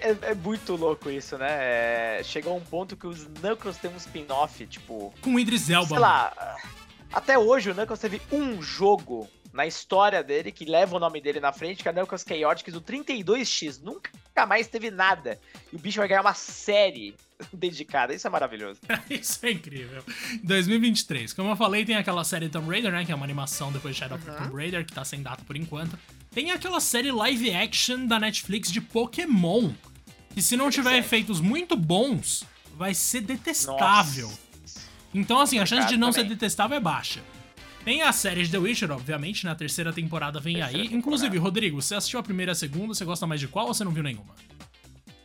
É, 0.01 0.15
é 0.31 0.35
muito 0.35 0.75
louco 0.75 1.09
isso, 1.09 1.37
né? 1.37 1.47
É, 1.49 2.21
chegou 2.23 2.53
a 2.53 2.55
um 2.55 2.61
ponto 2.61 2.95
que 2.97 3.05
os 3.05 3.25
Knuckles 3.41 3.77
têm 3.77 3.91
um 3.91 3.97
spin-off, 3.97 4.65
tipo. 4.65 5.13
Com 5.21 5.35
o 5.35 5.39
Idris 5.39 5.69
Elba. 5.69 5.87
sei 5.87 5.99
lá. 5.99 6.55
Até 7.11 7.37
hoje 7.37 7.69
o 7.69 7.75
Knuckles 7.75 7.99
teve 7.99 8.21
um 8.31 8.61
jogo 8.61 9.27
na 9.51 9.65
história 9.65 10.23
dele 10.23 10.51
que 10.51 10.65
leva 10.65 10.95
o 10.95 10.99
nome 10.99 11.19
dele 11.19 11.39
na 11.39 11.51
frente, 11.51 11.81
que 11.83 11.89
é 11.89 11.91
Knuckles 11.93 12.23
Chaotix 12.27 12.71
do 12.73 12.81
32X. 12.81 13.81
Nunca 13.81 14.11
mais 14.47 14.67
teve 14.67 14.91
nada. 14.91 15.39
E 15.73 15.75
o 15.75 15.79
bicho 15.79 15.97
vai 15.99 16.07
ganhar 16.07 16.21
uma 16.21 16.33
série 16.33 17.15
dedicada. 17.51 18.13
Isso 18.13 18.27
é 18.27 18.29
maravilhoso. 18.29 18.79
Isso 19.09 19.45
é 19.45 19.51
incrível. 19.51 20.03
2023. 20.43 21.33
Como 21.33 21.49
eu 21.49 21.55
falei, 21.55 21.83
tem 21.85 21.95
aquela 21.95 22.23
série 22.23 22.47
Tomb 22.49 22.67
Raider, 22.69 22.91
né? 22.91 23.05
Que 23.05 23.11
é 23.11 23.15
uma 23.15 23.25
animação 23.25 23.71
depois 23.71 23.95
de 23.95 23.99
Shadow 23.99 24.17
of 24.17 24.29
Uhum. 24.29 24.35
Tomb 24.37 24.55
Raider, 24.55 24.85
que 24.85 24.93
tá 24.93 25.03
sem 25.03 25.21
data 25.21 25.43
por 25.45 25.55
enquanto. 25.55 25.97
Tem 26.31 26.51
aquela 26.51 26.79
série 26.79 27.11
live 27.11 27.53
action 27.55 28.05
da 28.05 28.19
Netflix 28.19 28.71
de 28.71 28.79
Pokémon. 28.81 29.71
Que 30.33 30.41
se 30.43 30.55
não 30.55 30.69
tiver 30.69 30.89
Interessante. 30.91 31.05
efeitos 31.07 31.41
muito 31.41 31.75
bons, 31.75 32.45
vai 32.77 32.93
ser 32.93 33.21
detestável. 33.21 34.27
Nossa. 34.27 34.79
Então, 35.13 35.39
assim, 35.41 35.57
a 35.57 35.65
chance 35.65 35.87
de 35.87 35.97
não 35.97 36.11
ser 36.11 36.19
também. 36.21 36.35
detestável 36.37 36.77
é 36.77 36.79
baixa. 36.79 37.21
Tem 37.89 38.03
a 38.03 38.11
série 38.13 38.43
de 38.43 38.51
The 38.51 38.59
Witcher, 38.59 38.91
obviamente, 38.91 39.43
na 39.45 39.55
terceira 39.55 39.91
temporada 39.91 40.39
vem 40.39 40.57
Terceira 40.57 40.77
aí. 40.77 40.83
temporada. 40.83 40.95
Inclusive, 40.95 41.37
Rodrigo, 41.39 41.81
você 41.81 41.95
assistiu 41.95 42.19
a 42.19 42.23
primeira 42.23 42.51
e 42.51 42.53
a 42.53 42.55
segunda, 42.55 42.93
você 42.93 43.03
gosta 43.03 43.25
mais 43.25 43.41
de 43.41 43.47
qual 43.47 43.65
ou 43.65 43.73
você 43.73 43.83
não 43.83 43.91
viu 43.91 44.03
nenhuma? 44.03 44.35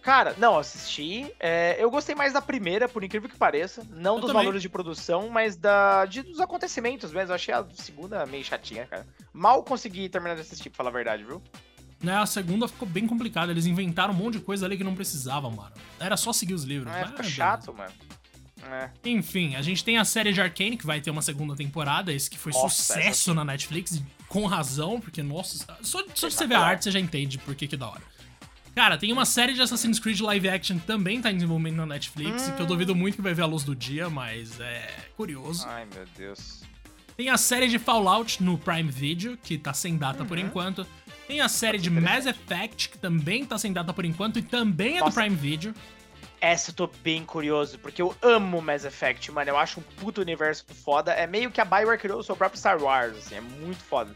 Cara, 0.01 0.35
não, 0.39 0.59
assisti. 0.59 1.31
É, 1.39 1.77
eu 1.79 1.91
gostei 1.91 2.15
mais 2.15 2.33
da 2.33 2.41
primeira, 2.41 2.89
por 2.89 3.05
incrível 3.05 3.29
que 3.29 3.37
pareça. 3.37 3.87
Não 3.91 4.15
Eu 4.15 4.21
dos 4.23 4.29
também. 4.29 4.45
valores 4.45 4.63
de 4.63 4.71
produção, 4.71 5.29
mas 5.29 5.57
da, 5.57 6.07
de, 6.07 6.23
dos 6.23 6.41
acontecimentos 6.41 7.13
mesmo. 7.13 7.33
Eu 7.33 7.35
achei 7.35 7.53
a 7.53 7.67
segunda 7.75 8.25
meio 8.25 8.43
chatinha, 8.43 8.87
cara. 8.87 9.07
Mal 9.31 9.63
consegui 9.63 10.09
terminar 10.09 10.35
de 10.35 10.41
assistir, 10.41 10.71
pra 10.71 10.79
falar 10.79 10.89
a 10.89 10.93
verdade, 10.95 11.23
viu? 11.23 11.43
Né, 12.03 12.17
a 12.17 12.25
segunda 12.25 12.67
ficou 12.67 12.89
bem 12.89 13.07
complicada. 13.07 13.53
Eles 13.53 13.67
inventaram 13.67 14.15
um 14.15 14.17
monte 14.17 14.39
de 14.39 14.41
coisa 14.41 14.65
ali 14.65 14.79
que 14.79 14.85
não 14.85 14.95
precisava, 14.95 15.51
mano. 15.51 15.73
Era 16.01 16.17
só 16.17 16.33
seguir 16.33 16.55
os 16.55 16.65
livros. 16.65 16.91
É, 16.91 17.01
mas 17.01 17.11
fica 17.11 17.17
beleza. 17.19 17.37
chato, 17.37 17.75
mano. 17.75 17.93
É. 18.71 18.91
Enfim, 19.05 19.55
a 19.57 19.63
gente 19.63 19.85
tem 19.85 19.99
a 19.99 20.05
série 20.05 20.33
de 20.33 20.41
Arcane, 20.41 20.77
que 20.77 20.87
vai 20.87 21.01
ter 21.01 21.11
uma 21.11 21.23
segunda 21.23 21.55
temporada. 21.55 22.13
Esse 22.13 22.31
que 22.31 22.39
foi 22.39 22.53
Nossa, 22.53 22.67
essa 22.67 22.95
sucesso 22.95 23.35
na 23.35 23.45
Netflix, 23.45 24.03
com 24.29 24.47
razão, 24.47 25.01
porque, 25.01 25.23
nossa, 25.23 25.59
só, 25.83 26.03
só 26.15 26.29
de 26.29 26.35
você 26.35 26.47
ver 26.47 26.55
a 26.55 26.61
arte 26.61 26.85
você 26.85 26.91
já 26.91 27.01
entende 27.01 27.39
por 27.39 27.55
que 27.55 27.67
que 27.67 27.75
é 27.75 27.79
da 27.79 27.89
hora. 27.89 28.03
Cara, 28.75 28.99
tem 28.99 29.13
uma 29.13 29.25
série 29.25 29.55
de 29.55 29.63
Assassin's 29.63 30.01
Creed 30.01 30.19
live 30.21 30.49
action 30.49 30.79
também 30.79 31.21
tá 31.21 31.31
em 31.31 31.35
desenvolvimento 31.35 31.77
na 31.77 31.87
Netflix, 31.87 32.49
que 32.51 32.61
eu 32.61 32.67
duvido 32.67 32.93
muito 32.95 33.15
que 33.15 33.23
vai 33.23 33.33
ver 33.33 33.43
a 33.43 33.47
luz 33.47 33.63
do 33.63 33.75
dia, 33.77 34.11
mas 34.11 34.59
é 34.59 34.89
curioso. 35.17 35.65
Ai, 35.69 35.87
meu 35.95 36.05
Deus. 36.17 36.63
Tem 37.17 37.29
a 37.31 37.37
série 37.37 37.69
de 37.69 37.79
Fallout 37.79 38.43
no 38.43 38.59
Prime 38.59 38.91
Video, 38.91 39.39
que 39.41 39.57
tá 39.57 39.73
sem 39.73 39.97
data 39.97 40.25
por 40.25 40.37
Uhum. 40.37 40.47
enquanto. 40.47 40.85
Tem 41.29 41.41
a 41.41 41.49
série 41.49 41.79
de 41.79 41.89
Mass 41.89 42.27
Effect, 42.27 42.89
que 42.89 42.99
também 42.99 43.45
tá 43.47 43.57
sem 43.57 43.73
data 43.73 43.93
por 43.93 44.05
enquanto 44.05 44.41
e 44.41 44.43
também 44.43 44.97
é 44.97 44.99
do 44.99 45.05
Nossa. 45.05 45.21
Prime 45.21 45.37
Video. 45.37 45.73
Essa 46.45 46.73
eu 46.73 46.75
tô 46.75 46.91
bem 47.03 47.25
curioso, 47.25 47.79
porque 47.79 48.03
eu 48.03 48.15
amo 48.21 48.61
Mass 48.61 48.85
Effect, 48.85 49.33
mano. 49.33 49.51
Eu 49.51 49.57
acho 49.57 49.81
um 49.81 49.83
puto 49.83 50.21
universo 50.21 50.63
foda. 50.85 51.11
É 51.11 51.27
meio 51.27 51.51
que 51.51 51.59
a 51.59 51.65
Bioware 51.65 51.99
criou 51.99 52.19
o 52.19 52.23
seu 52.23 52.37
próprio 52.37 52.61
Star 52.61 52.79
Wars, 52.83 53.17
assim, 53.17 53.37
é 53.37 53.41
muito 53.41 53.83
foda. 53.83 54.15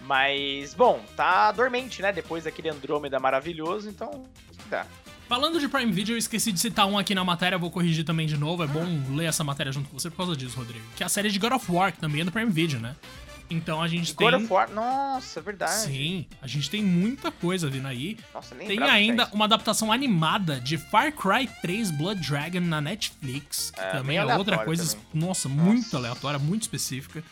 Mas, 0.00 0.72
bom, 0.72 1.04
tá 1.14 1.52
dormente, 1.52 2.00
né? 2.00 2.10
Depois 2.10 2.44
daquele 2.44 2.70
Andrômeda 2.70 3.20
maravilhoso, 3.20 3.90
então. 3.90 4.24
Tá. 4.70 4.86
Falando 5.28 5.60
de 5.60 5.68
Prime 5.68 5.92
Video, 5.92 6.14
eu 6.14 6.18
esqueci 6.18 6.52
de 6.52 6.58
citar 6.58 6.86
um 6.86 6.96
aqui 6.96 7.14
na 7.14 7.22
matéria, 7.22 7.58
vou 7.58 7.70
corrigir 7.70 8.02
também 8.02 8.26
de 8.26 8.38
novo. 8.38 8.64
É 8.64 8.66
bom 8.66 8.86
ler 9.14 9.26
essa 9.26 9.44
matéria 9.44 9.70
junto 9.70 9.90
com 9.90 9.98
você 9.98 10.08
por 10.08 10.16
causa 10.16 10.34
disso, 10.34 10.56
Rodrigo. 10.56 10.86
Que 10.96 11.02
é 11.02 11.06
a 11.06 11.10
série 11.10 11.28
de 11.28 11.38
God 11.38 11.52
of 11.52 11.70
War, 11.70 11.92
que 11.92 11.98
também 11.98 12.22
é 12.22 12.24
do 12.24 12.32
Prime 12.32 12.50
Video, 12.50 12.80
né? 12.80 12.96
Então 13.50 13.80
a 13.82 13.88
gente 13.88 14.12
God 14.12 14.34
tem. 14.34 14.42
of 14.44 14.52
War, 14.52 14.70
nossa, 14.70 15.40
é 15.40 15.42
verdade. 15.42 15.72
Sim, 15.86 16.26
a 16.42 16.46
gente 16.46 16.68
tem 16.68 16.82
muita 16.82 17.30
coisa 17.30 17.68
vindo 17.70 17.86
aí. 17.88 18.18
Nossa, 18.34 18.54
nem 18.54 18.68
Tem 18.68 18.82
ainda 18.82 19.26
uma 19.32 19.46
adaptação 19.46 19.90
animada 19.90 20.60
de 20.60 20.76
Far 20.76 21.12
Cry 21.12 21.48
3 21.62 21.90
Blood 21.92 22.20
Dragon 22.20 22.60
na 22.60 22.80
Netflix, 22.80 23.70
que 23.70 23.80
É, 23.80 23.90
também 23.90 24.18
é 24.18 24.36
outra 24.36 24.58
coisa, 24.64 24.84
também. 24.94 25.06
nossa, 25.14 25.48
muito 25.48 25.84
Nossa. 25.84 25.96
aleatória, 25.96 26.38
muito 26.38 26.62
específica. 26.62 27.24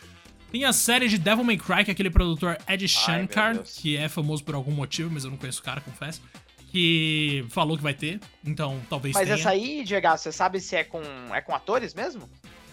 Tem 0.51 0.63
a 0.65 0.73
série 0.73 1.07
de 1.07 1.17
Devil 1.19 1.43
May 1.43 1.57
Cry, 1.57 1.83
que 1.83 1.91
é 1.91 1.93
aquele 1.93 2.09
produtor 2.09 2.57
Ed 2.67 2.87
Shankar, 2.87 3.53
Deus. 3.55 3.77
que 3.77 3.95
é 3.95 4.09
famoso 4.09 4.43
por 4.43 4.55
algum 4.55 4.71
motivo, 4.71 5.11
mas 5.13 5.23
eu 5.23 5.29
não 5.29 5.37
conheço 5.37 5.59
o 5.59 5.63
cara, 5.63 5.81
confesso, 5.81 6.21
que 6.71 7.45
falou 7.49 7.77
que 7.77 7.83
vai 7.83 7.93
ter, 7.93 8.19
então 8.43 8.79
talvez 8.89 9.13
Mas 9.13 9.25
tenha. 9.25 9.35
essa 9.39 9.49
aí, 9.51 9.83
Diego, 9.83 10.07
você 10.09 10.31
sabe 10.31 10.59
se 10.59 10.75
é 10.75 10.83
com, 10.83 11.01
é 11.33 11.41
com 11.41 11.53
atores 11.53 11.93
mesmo? 11.93 12.27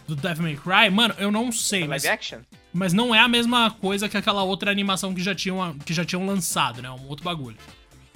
Do 0.07 0.14
Devil 0.16 0.42
May 0.44 0.57
Cry, 0.57 0.90
mano, 0.90 1.14
eu 1.18 1.30
não 1.30 1.50
sei, 1.52 1.83
É 1.83 1.87
mas, 1.87 2.04
live 2.04 2.14
action? 2.14 2.40
Mas 2.74 2.92
não 2.92 3.14
é 3.14 3.20
a 3.20 3.28
mesma 3.28 3.70
coisa 3.70 4.08
que 4.08 4.16
aquela 4.16 4.42
outra 4.42 4.68
animação 4.68 5.14
que 5.14 5.22
já 5.22 5.32
tinham, 5.32 5.78
que 5.78 5.94
já 5.94 6.04
tinham 6.04 6.26
lançado, 6.26 6.82
né? 6.82 6.90
Um 6.90 7.06
outro 7.06 7.24
bagulho. 7.24 7.56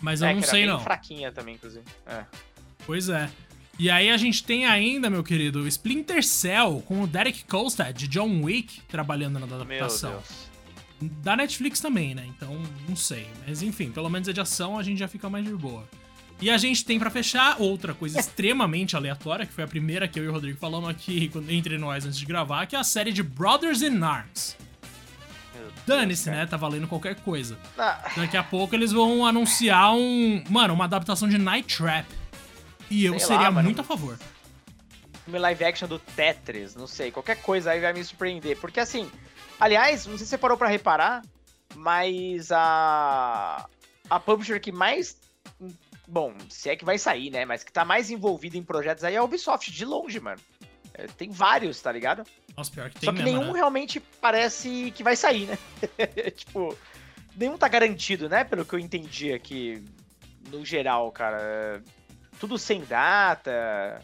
Mas 0.02 0.20
eu 0.20 0.26
é, 0.26 0.34
não 0.34 0.40
que 0.40 0.46
era 0.46 0.50
sei, 0.50 0.66
não. 0.66 0.80
fraquinha 0.80 1.30
também, 1.30 1.54
inclusive. 1.54 1.84
É. 2.04 2.24
Pois 2.84 3.08
é. 3.08 3.30
E 3.78 3.88
aí 3.88 4.10
a 4.10 4.16
gente 4.16 4.42
tem 4.42 4.66
ainda, 4.66 5.08
meu 5.08 5.22
querido, 5.22 5.66
Splinter 5.68 6.24
Cell 6.24 6.82
com 6.84 7.02
o 7.02 7.06
Derek 7.06 7.44
Kolstad 7.44 7.96
de 7.96 8.08
John 8.08 8.42
Wick 8.42 8.80
trabalhando 8.82 9.38
na 9.38 9.46
Meu 9.46 9.60
adaptação. 9.60 10.10
Deus. 10.10 10.48
Da 11.22 11.36
Netflix 11.36 11.78
também, 11.78 12.12
né? 12.12 12.26
Então, 12.26 12.60
não 12.88 12.96
sei. 12.96 13.28
Mas 13.46 13.62
enfim, 13.62 13.92
pelo 13.92 14.10
menos 14.10 14.26
é 14.26 14.32
de 14.32 14.40
ação 14.40 14.76
a 14.76 14.82
gente 14.82 14.98
já 14.98 15.06
fica 15.06 15.30
mais 15.30 15.44
de 15.44 15.54
boa. 15.54 15.88
E 16.40 16.50
a 16.50 16.56
gente 16.56 16.84
tem 16.84 16.98
pra 17.00 17.10
fechar 17.10 17.60
outra 17.60 17.92
coisa 17.94 18.18
extremamente 18.20 18.94
aleatória, 18.96 19.44
que 19.44 19.52
foi 19.52 19.64
a 19.64 19.68
primeira 19.68 20.06
que 20.06 20.20
eu 20.20 20.24
e 20.24 20.28
o 20.28 20.32
Rodrigo 20.32 20.56
falamos 20.58 20.88
aqui 20.88 21.30
entre 21.48 21.76
nós 21.78 22.06
antes 22.06 22.16
de 22.18 22.24
gravar, 22.24 22.64
que 22.66 22.76
é 22.76 22.78
a 22.78 22.84
série 22.84 23.12
de 23.12 23.22
Brothers 23.24 23.82
in 23.82 24.00
Arms. 24.02 24.56
Dane-se, 25.86 26.30
né? 26.30 26.46
Tá 26.46 26.56
valendo 26.56 26.86
qualquer 26.86 27.16
coisa. 27.16 27.58
Ah, 27.76 28.10
Daqui 28.16 28.36
a 28.36 28.42
pouco 28.42 28.74
eles 28.74 28.92
vão 28.92 29.26
anunciar 29.26 29.92
um. 29.94 30.44
Mano, 30.48 30.74
uma 30.74 30.84
adaptação 30.84 31.28
de 31.28 31.38
Night 31.38 31.76
Trap. 31.76 32.06
E 32.90 33.04
eu 33.04 33.18
Sei 33.18 33.28
seria 33.28 33.48
lá, 33.48 33.62
muito 33.62 33.80
a 33.80 33.84
favor. 33.84 34.18
filme 35.24 35.38
live 35.38 35.64
action 35.64 35.88
do 35.88 35.98
Tetris, 35.98 36.74
não 36.74 36.86
sei, 36.86 37.10
qualquer 37.10 37.36
coisa 37.42 37.70
aí 37.72 37.80
vai 37.80 37.92
me 37.92 38.02
surpreender. 38.04 38.58
Porque 38.58 38.80
assim, 38.80 39.10
aliás, 39.58 40.06
não 40.06 40.16
sei 40.16 40.24
se 40.24 40.30
você 40.30 40.38
parou 40.38 40.56
pra 40.56 40.68
reparar, 40.68 41.22
mas 41.74 42.52
a. 42.52 43.66
A 44.08 44.20
publisher 44.20 44.60
que 44.60 44.70
mais. 44.72 45.16
Bom, 46.10 46.34
se 46.48 46.70
é 46.70 46.76
que 46.76 46.86
vai 46.86 46.96
sair, 46.98 47.30
né? 47.30 47.44
Mas 47.44 47.62
que 47.62 47.70
tá 47.70 47.84
mais 47.84 48.10
envolvida 48.10 48.56
em 48.56 48.62
projetos 48.62 49.04
aí 49.04 49.14
é 49.14 49.18
a 49.18 49.22
Ubisoft, 49.22 49.70
de 49.70 49.84
longe, 49.84 50.18
mano. 50.18 50.40
É, 50.94 51.06
tem 51.06 51.30
vários, 51.30 51.80
tá 51.82 51.92
ligado? 51.92 52.24
Nossa, 52.56 52.70
pior 52.70 52.88
que 52.88 52.98
tem 52.98 53.08
Só 53.08 53.12
que 53.12 53.22
mesmo, 53.22 53.38
nenhum 53.38 53.52
né? 53.52 53.58
realmente 53.58 54.00
parece 54.00 54.90
que 54.96 55.02
vai 55.02 55.14
sair, 55.14 55.46
né? 55.46 55.58
tipo, 56.34 56.76
nenhum 57.36 57.58
tá 57.58 57.68
garantido, 57.68 58.26
né? 58.26 58.42
Pelo 58.42 58.64
que 58.64 58.74
eu 58.74 58.78
entendi 58.78 59.34
aqui, 59.34 59.84
no 60.50 60.64
geral, 60.64 61.12
cara. 61.12 61.38
É, 61.40 61.80
Tudo 62.40 62.56
sem 62.56 62.82
data. 62.84 64.02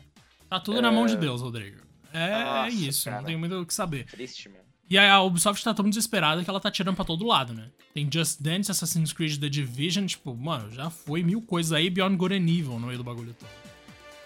Tá 0.50 0.60
tudo 0.60 0.82
na 0.82 0.92
mão 0.92 1.06
de 1.06 1.16
Deus, 1.16 1.40
Rodrigo. 1.40 1.80
É, 2.12 2.30
é 2.30 2.44
Nossa, 2.44 2.68
isso, 2.68 3.08
não 3.08 3.16
cara. 3.16 3.26
tem 3.26 3.36
muito 3.36 3.60
o 3.60 3.66
que 3.66 3.74
saber. 3.74 4.04
Triste, 4.04 4.48
mano. 4.50 4.63
E 4.88 4.98
a 4.98 5.20
Ubisoft 5.22 5.64
tá 5.64 5.72
tão 5.72 5.88
desesperada 5.88 6.44
que 6.44 6.50
ela 6.50 6.60
tá 6.60 6.70
tirando 6.70 6.96
pra 6.96 7.04
todo 7.04 7.26
lado, 7.26 7.54
né? 7.54 7.68
Tem 7.94 8.08
Just 8.12 8.42
Dance, 8.42 8.70
Assassin's 8.70 9.12
Creed 9.12 9.40
The 9.40 9.48
Division, 9.48 10.06
tipo, 10.06 10.34
mano, 10.34 10.70
já 10.70 10.90
foi 10.90 11.22
mil 11.22 11.40
coisas 11.40 11.72
aí, 11.72 11.88
Beyond 11.88 12.16
Good 12.16 12.34
and 12.34 12.48
Evil 12.48 12.78
no 12.78 12.86
meio 12.86 12.98
do 12.98 13.04
bagulho 13.04 13.34
todo. 13.34 13.48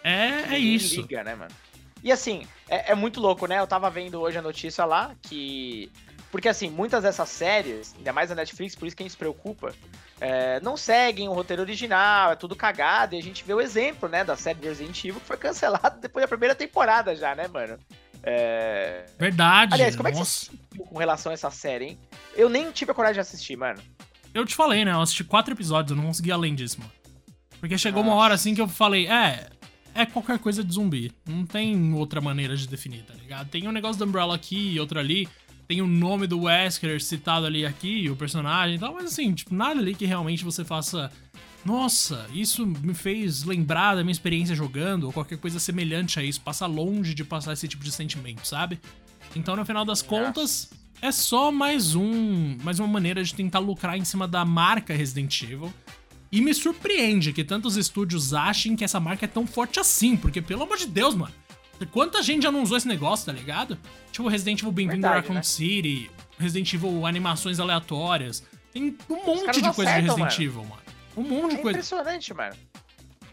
É, 0.02 0.54
é 0.54 0.58
isso. 0.58 1.00
Liga, 1.00 1.22
né, 1.22 1.34
mano? 1.34 1.52
E 2.02 2.12
assim, 2.12 2.46
é, 2.68 2.92
é 2.92 2.94
muito 2.94 3.20
louco, 3.20 3.46
né? 3.46 3.58
Eu 3.58 3.66
tava 3.66 3.90
vendo 3.90 4.20
hoje 4.20 4.38
a 4.38 4.42
notícia 4.42 4.84
lá 4.84 5.14
que. 5.22 5.90
Porque 6.30 6.48
assim, 6.48 6.68
muitas 6.68 7.02
dessas 7.02 7.28
séries, 7.28 7.94
ainda 7.96 8.12
mais 8.12 8.30
a 8.30 8.34
Netflix, 8.34 8.74
por 8.74 8.86
isso 8.86 8.94
que 8.94 9.02
a 9.02 9.04
gente 9.04 9.12
se 9.12 9.18
preocupa, 9.18 9.74
é, 10.20 10.60
não 10.60 10.76
seguem 10.76 11.26
o 11.26 11.32
roteiro 11.32 11.62
original, 11.62 12.32
é 12.32 12.36
tudo 12.36 12.54
cagado, 12.54 13.14
e 13.14 13.18
a 13.18 13.22
gente 13.22 13.42
vê 13.44 13.54
o 13.54 13.60
exemplo, 13.62 14.10
né, 14.10 14.22
da 14.24 14.36
série 14.36 14.58
de 14.58 14.68
Resident 14.68 15.04
Evil 15.04 15.20
que 15.20 15.26
foi 15.26 15.38
cancelada 15.38 15.96
depois 16.02 16.22
da 16.22 16.28
primeira 16.28 16.54
temporada 16.54 17.16
já, 17.16 17.34
né, 17.34 17.48
mano? 17.48 17.78
É... 18.22 19.06
Verdade. 19.18 19.74
Aliás, 19.74 19.96
como 19.96 20.08
é 20.08 20.12
que 20.12 20.18
nossa. 20.18 20.50
você 20.50 20.58
com 20.84 20.98
relação 20.98 21.30
a 21.30 21.34
essa 21.34 21.50
série, 21.50 21.84
hein? 21.84 21.98
Eu 22.36 22.48
nem 22.48 22.70
tive 22.70 22.90
a 22.90 22.94
coragem 22.94 23.14
de 23.14 23.20
assistir, 23.20 23.56
mano. 23.56 23.80
Eu 24.32 24.44
te 24.44 24.54
falei, 24.54 24.84
né? 24.84 24.92
Eu 24.92 25.00
assisti 25.00 25.24
quatro 25.24 25.54
episódios, 25.54 25.90
eu 25.90 25.96
não 25.96 26.06
consegui 26.06 26.30
além 26.30 26.54
disso, 26.54 26.78
mano. 26.78 26.92
Porque 27.60 27.76
chegou 27.76 28.02
uma 28.02 28.12
Nossa. 28.12 28.24
hora 28.24 28.34
assim 28.34 28.54
que 28.54 28.60
eu 28.60 28.68
falei, 28.68 29.08
é. 29.08 29.48
É 29.94 30.06
qualquer 30.06 30.38
coisa 30.38 30.62
de 30.62 30.72
zumbi. 30.72 31.10
Não 31.26 31.44
tem 31.44 31.92
outra 31.94 32.20
maneira 32.20 32.56
de 32.56 32.68
definir, 32.68 33.02
tá 33.02 33.14
ligado? 33.14 33.48
Tem 33.48 33.66
um 33.66 33.72
negócio 33.72 33.98
do 33.98 34.04
Umbrella 34.04 34.34
aqui 34.34 34.74
e 34.74 34.78
outro 34.78 34.98
ali. 34.98 35.28
Tem 35.66 35.82
o 35.82 35.86
nome 35.86 36.26
do 36.26 36.42
Wesker 36.42 37.02
citado 37.02 37.46
ali 37.46 37.66
aqui, 37.66 38.08
o 38.08 38.16
personagem 38.16 38.76
e 38.76 38.78
tal, 38.78 38.94
mas 38.94 39.06
assim, 39.06 39.34
tipo, 39.34 39.54
nada 39.54 39.80
ali 39.80 39.94
que 39.94 40.06
realmente 40.06 40.44
você 40.44 40.64
faça. 40.64 41.10
Nossa, 41.64 42.26
isso 42.32 42.66
me 42.66 42.94
fez 42.94 43.44
lembrar 43.44 43.94
da 43.94 44.02
minha 44.02 44.12
experiência 44.12 44.54
jogando, 44.54 45.04
ou 45.04 45.12
qualquer 45.12 45.38
coisa 45.38 45.58
semelhante 45.58 46.18
a 46.18 46.22
isso. 46.22 46.40
Passa 46.40 46.66
longe 46.66 47.14
de 47.14 47.24
passar 47.24 47.52
esse 47.52 47.68
tipo 47.68 47.84
de 47.84 47.92
sentimento, 47.92 48.46
sabe? 48.46 48.80
Então, 49.36 49.54
no 49.54 49.64
final 49.66 49.84
das 49.84 50.00
contas, 50.00 50.70
é 51.02 51.12
só 51.12 51.52
mais 51.52 51.94
um. 51.94 52.56
Mais 52.62 52.78
uma 52.78 52.88
maneira 52.88 53.22
de 53.22 53.34
tentar 53.34 53.58
lucrar 53.58 53.96
em 53.96 54.04
cima 54.04 54.26
da 54.26 54.44
marca 54.44 54.94
Resident 54.94 55.42
Evil. 55.42 55.72
E 56.30 56.40
me 56.40 56.52
surpreende 56.52 57.32
que 57.32 57.42
tantos 57.42 57.76
estúdios 57.76 58.34
achem 58.34 58.76
que 58.76 58.84
essa 58.84 59.00
marca 59.00 59.24
é 59.24 59.28
tão 59.28 59.46
forte 59.46 59.80
assim, 59.80 60.16
porque, 60.16 60.42
pelo 60.42 60.62
amor 60.62 60.76
de 60.76 60.86
Deus, 60.86 61.14
mano. 61.14 61.32
Quanta 61.92 62.22
gente 62.22 62.42
já 62.42 62.50
não 62.50 62.62
usou 62.62 62.76
esse 62.76 62.88
negócio, 62.88 63.26
tá 63.26 63.32
ligado? 63.32 63.78
Tipo, 64.10 64.28
Resident 64.28 64.60
Evil 64.60 64.72
Bem-vindo 64.72 65.06
a 65.06 65.10
Raccoon 65.14 65.34
né? 65.34 65.42
City, 65.42 66.10
Resident 66.36 66.72
Evil 66.72 67.06
animações 67.06 67.60
aleatórias. 67.60 68.42
Tem 68.72 68.96
um 69.08 69.14
monte 69.24 69.60
de 69.60 69.72
coisa 69.72 69.92
de 69.92 70.00
acertam, 70.00 70.16
Resident 70.16 70.38
Evil, 70.40 70.64
mano. 70.64 70.87
Um 71.18 71.22
monte 71.28 71.52
É 71.54 71.56
de 71.56 71.62
coisa. 71.62 71.78
impressionante, 71.78 72.32
mano. 72.34 72.56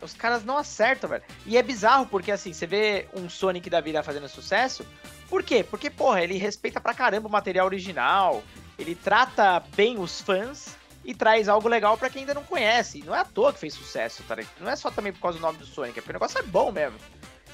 Os 0.02 0.14
caras 0.14 0.44
não 0.44 0.58
acertam, 0.58 1.10
velho. 1.10 1.24
E 1.46 1.58
é 1.58 1.64
bizarro 1.64 2.06
porque, 2.06 2.32
assim, 2.32 2.54
você 2.54 2.68
vê 2.68 3.08
um 3.14 3.30
Sonic 3.30 3.70
da 3.70 3.82
vida 3.82 4.04
fazendo 4.04 4.28
sucesso. 4.28 4.86
Por 5.30 5.42
quê? 5.42 5.64
Porque, 5.64 5.90
porra, 5.90 6.22
ele 6.22 6.38
respeita 6.38 6.80
pra 6.80 6.94
caramba 6.94 7.28
o 7.28 7.32
material 7.32 7.66
original. 7.66 8.44
Ele 8.78 8.94
trata 8.94 9.62
bem 9.76 9.98
os 9.98 10.22
fãs 10.22 10.76
e 11.04 11.14
traz 11.16 11.48
algo 11.48 11.68
legal 11.68 11.98
pra 11.98 12.10
quem 12.10 12.22
ainda 12.22 12.34
não 12.34 12.44
conhece. 12.44 13.00
E 13.00 13.04
não 13.04 13.16
é 13.16 13.20
à 13.20 13.26
toa 13.26 13.54
que 13.54 13.60
fez 13.60 13.74
sucesso, 13.74 14.22
tá 14.28 14.36
ligado? 14.36 14.54
Não 14.60 14.70
é 14.70 14.76
só 14.76 14.92
também 14.92 15.14
por 15.14 15.22
causa 15.22 15.38
do 15.40 15.42
nome 15.42 15.58
do 15.58 15.66
Sonic, 15.66 15.98
é 15.98 16.02
porque 16.02 16.12
o 16.12 16.14
negócio 16.14 16.38
é 16.40 16.44
bom 16.44 16.72
mesmo. 16.72 16.98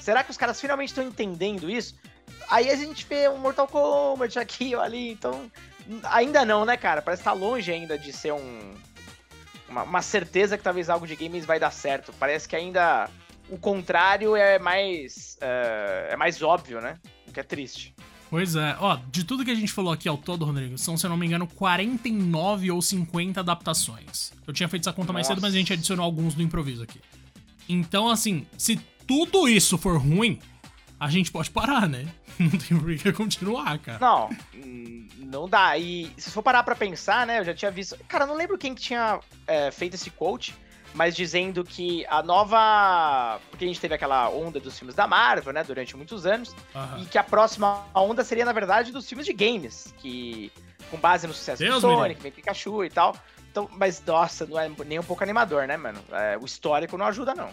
Será 0.00 0.24
que 0.24 0.30
os 0.30 0.36
caras 0.36 0.60
finalmente 0.60 0.88
estão 0.88 1.04
entendendo 1.04 1.70
isso? 1.70 1.94
Aí 2.50 2.70
a 2.70 2.76
gente 2.76 3.06
vê 3.06 3.28
um 3.28 3.38
Mortal 3.38 3.68
Kombat 3.68 4.38
aqui 4.38 4.74
ou 4.74 4.82
ali, 4.82 5.12
então. 5.12 5.50
Ainda 6.04 6.44
não, 6.44 6.64
né, 6.64 6.76
cara? 6.76 7.00
Parece 7.00 7.22
que 7.22 7.28
tá 7.28 7.32
longe 7.32 7.70
ainda 7.72 7.96
de 7.98 8.12
ser 8.12 8.32
um. 8.32 8.74
Uma, 9.72 9.82
uma 9.84 10.02
certeza 10.02 10.56
que 10.58 10.62
talvez 10.62 10.88
algo 10.90 11.06
de 11.06 11.16
games 11.16 11.44
vai 11.44 11.58
dar 11.58 11.72
certo. 11.72 12.12
Parece 12.18 12.46
que 12.46 12.54
ainda 12.54 13.08
o 13.48 13.58
contrário 13.58 14.36
é 14.36 14.58
mais. 14.58 15.36
é, 15.40 16.10
é 16.12 16.16
mais 16.16 16.42
óbvio, 16.42 16.80
né? 16.80 16.98
O 17.26 17.32
que 17.32 17.40
é 17.40 17.42
triste. 17.42 17.94
Pois 18.30 18.56
é, 18.56 18.76
ó, 18.80 18.98
de 19.10 19.24
tudo 19.24 19.44
que 19.44 19.50
a 19.50 19.54
gente 19.54 19.72
falou 19.72 19.92
aqui 19.92 20.08
ao 20.08 20.16
todo, 20.16 20.44
Rodrigo, 20.46 20.78
são, 20.78 20.96
se 20.96 21.04
eu 21.04 21.10
não 21.10 21.18
me 21.18 21.26
engano, 21.26 21.46
49 21.46 22.70
ou 22.70 22.80
50 22.80 23.40
adaptações. 23.40 24.32
Eu 24.46 24.54
tinha 24.54 24.68
feito 24.68 24.88
essa 24.88 24.92
conta 24.92 25.12
mais 25.12 25.26
Nossa. 25.26 25.34
cedo, 25.34 25.42
mas 25.42 25.52
a 25.52 25.58
gente 25.58 25.72
adicionou 25.72 26.02
alguns 26.02 26.34
do 26.34 26.42
improviso 26.42 26.82
aqui. 26.82 26.98
Então, 27.68 28.08
assim, 28.08 28.46
se 28.56 28.76
tudo 29.06 29.46
isso 29.46 29.76
for 29.76 29.98
ruim, 29.98 30.38
a 31.02 31.08
gente 31.08 31.32
pode 31.32 31.50
parar, 31.50 31.88
né? 31.88 32.06
Não 32.38 32.50
tem 32.50 32.78
por 32.78 32.96
que 32.96 33.12
continuar, 33.12 33.76
cara. 33.80 33.98
Não, 34.00 34.30
não 35.18 35.48
dá. 35.48 35.76
E 35.76 36.12
se 36.16 36.30
for 36.30 36.42
parar 36.42 36.62
pra 36.62 36.76
pensar, 36.76 37.26
né? 37.26 37.40
Eu 37.40 37.44
já 37.44 37.52
tinha 37.52 37.70
visto. 37.70 37.98
Cara, 38.08 38.24
não 38.24 38.36
lembro 38.36 38.56
quem 38.56 38.74
que 38.74 38.80
tinha 38.80 39.20
é, 39.46 39.70
feito 39.70 39.94
esse 39.94 40.10
quote, 40.10 40.54
mas 40.94 41.14
dizendo 41.14 41.64
que 41.64 42.06
a 42.06 42.22
nova. 42.22 43.40
Porque 43.50 43.64
a 43.64 43.68
gente 43.68 43.80
teve 43.80 43.94
aquela 43.94 44.28
onda 44.30 44.58
dos 44.60 44.78
filmes 44.78 44.94
da 44.94 45.06
Marvel, 45.06 45.52
né? 45.52 45.62
Durante 45.62 45.96
muitos 45.96 46.24
anos. 46.24 46.54
E 47.00 47.04
que 47.04 47.18
a 47.18 47.24
próxima 47.24 47.84
onda 47.94 48.24
seria, 48.24 48.44
na 48.44 48.52
verdade, 48.52 48.92
dos 48.92 49.08
filmes 49.08 49.26
de 49.26 49.32
games, 49.32 49.92
que 49.98 50.52
com 50.90 50.96
base 50.96 51.26
no 51.26 51.34
sucesso 51.34 51.62
Deus 51.62 51.82
do 51.82 51.88
Sonic, 51.88 52.22
meio 52.22 52.34
Pikachu 52.34 52.84
e 52.84 52.90
tal. 52.90 53.16
Então, 53.50 53.68
mas, 53.72 54.02
nossa, 54.06 54.46
não 54.46 54.58
é 54.58 54.70
nem 54.86 54.98
um 54.98 55.02
pouco 55.02 55.22
animador, 55.22 55.66
né, 55.66 55.76
mano? 55.76 56.00
É, 56.12 56.38
o 56.40 56.44
histórico 56.44 56.96
não 56.96 57.06
ajuda, 57.06 57.34
não. 57.34 57.50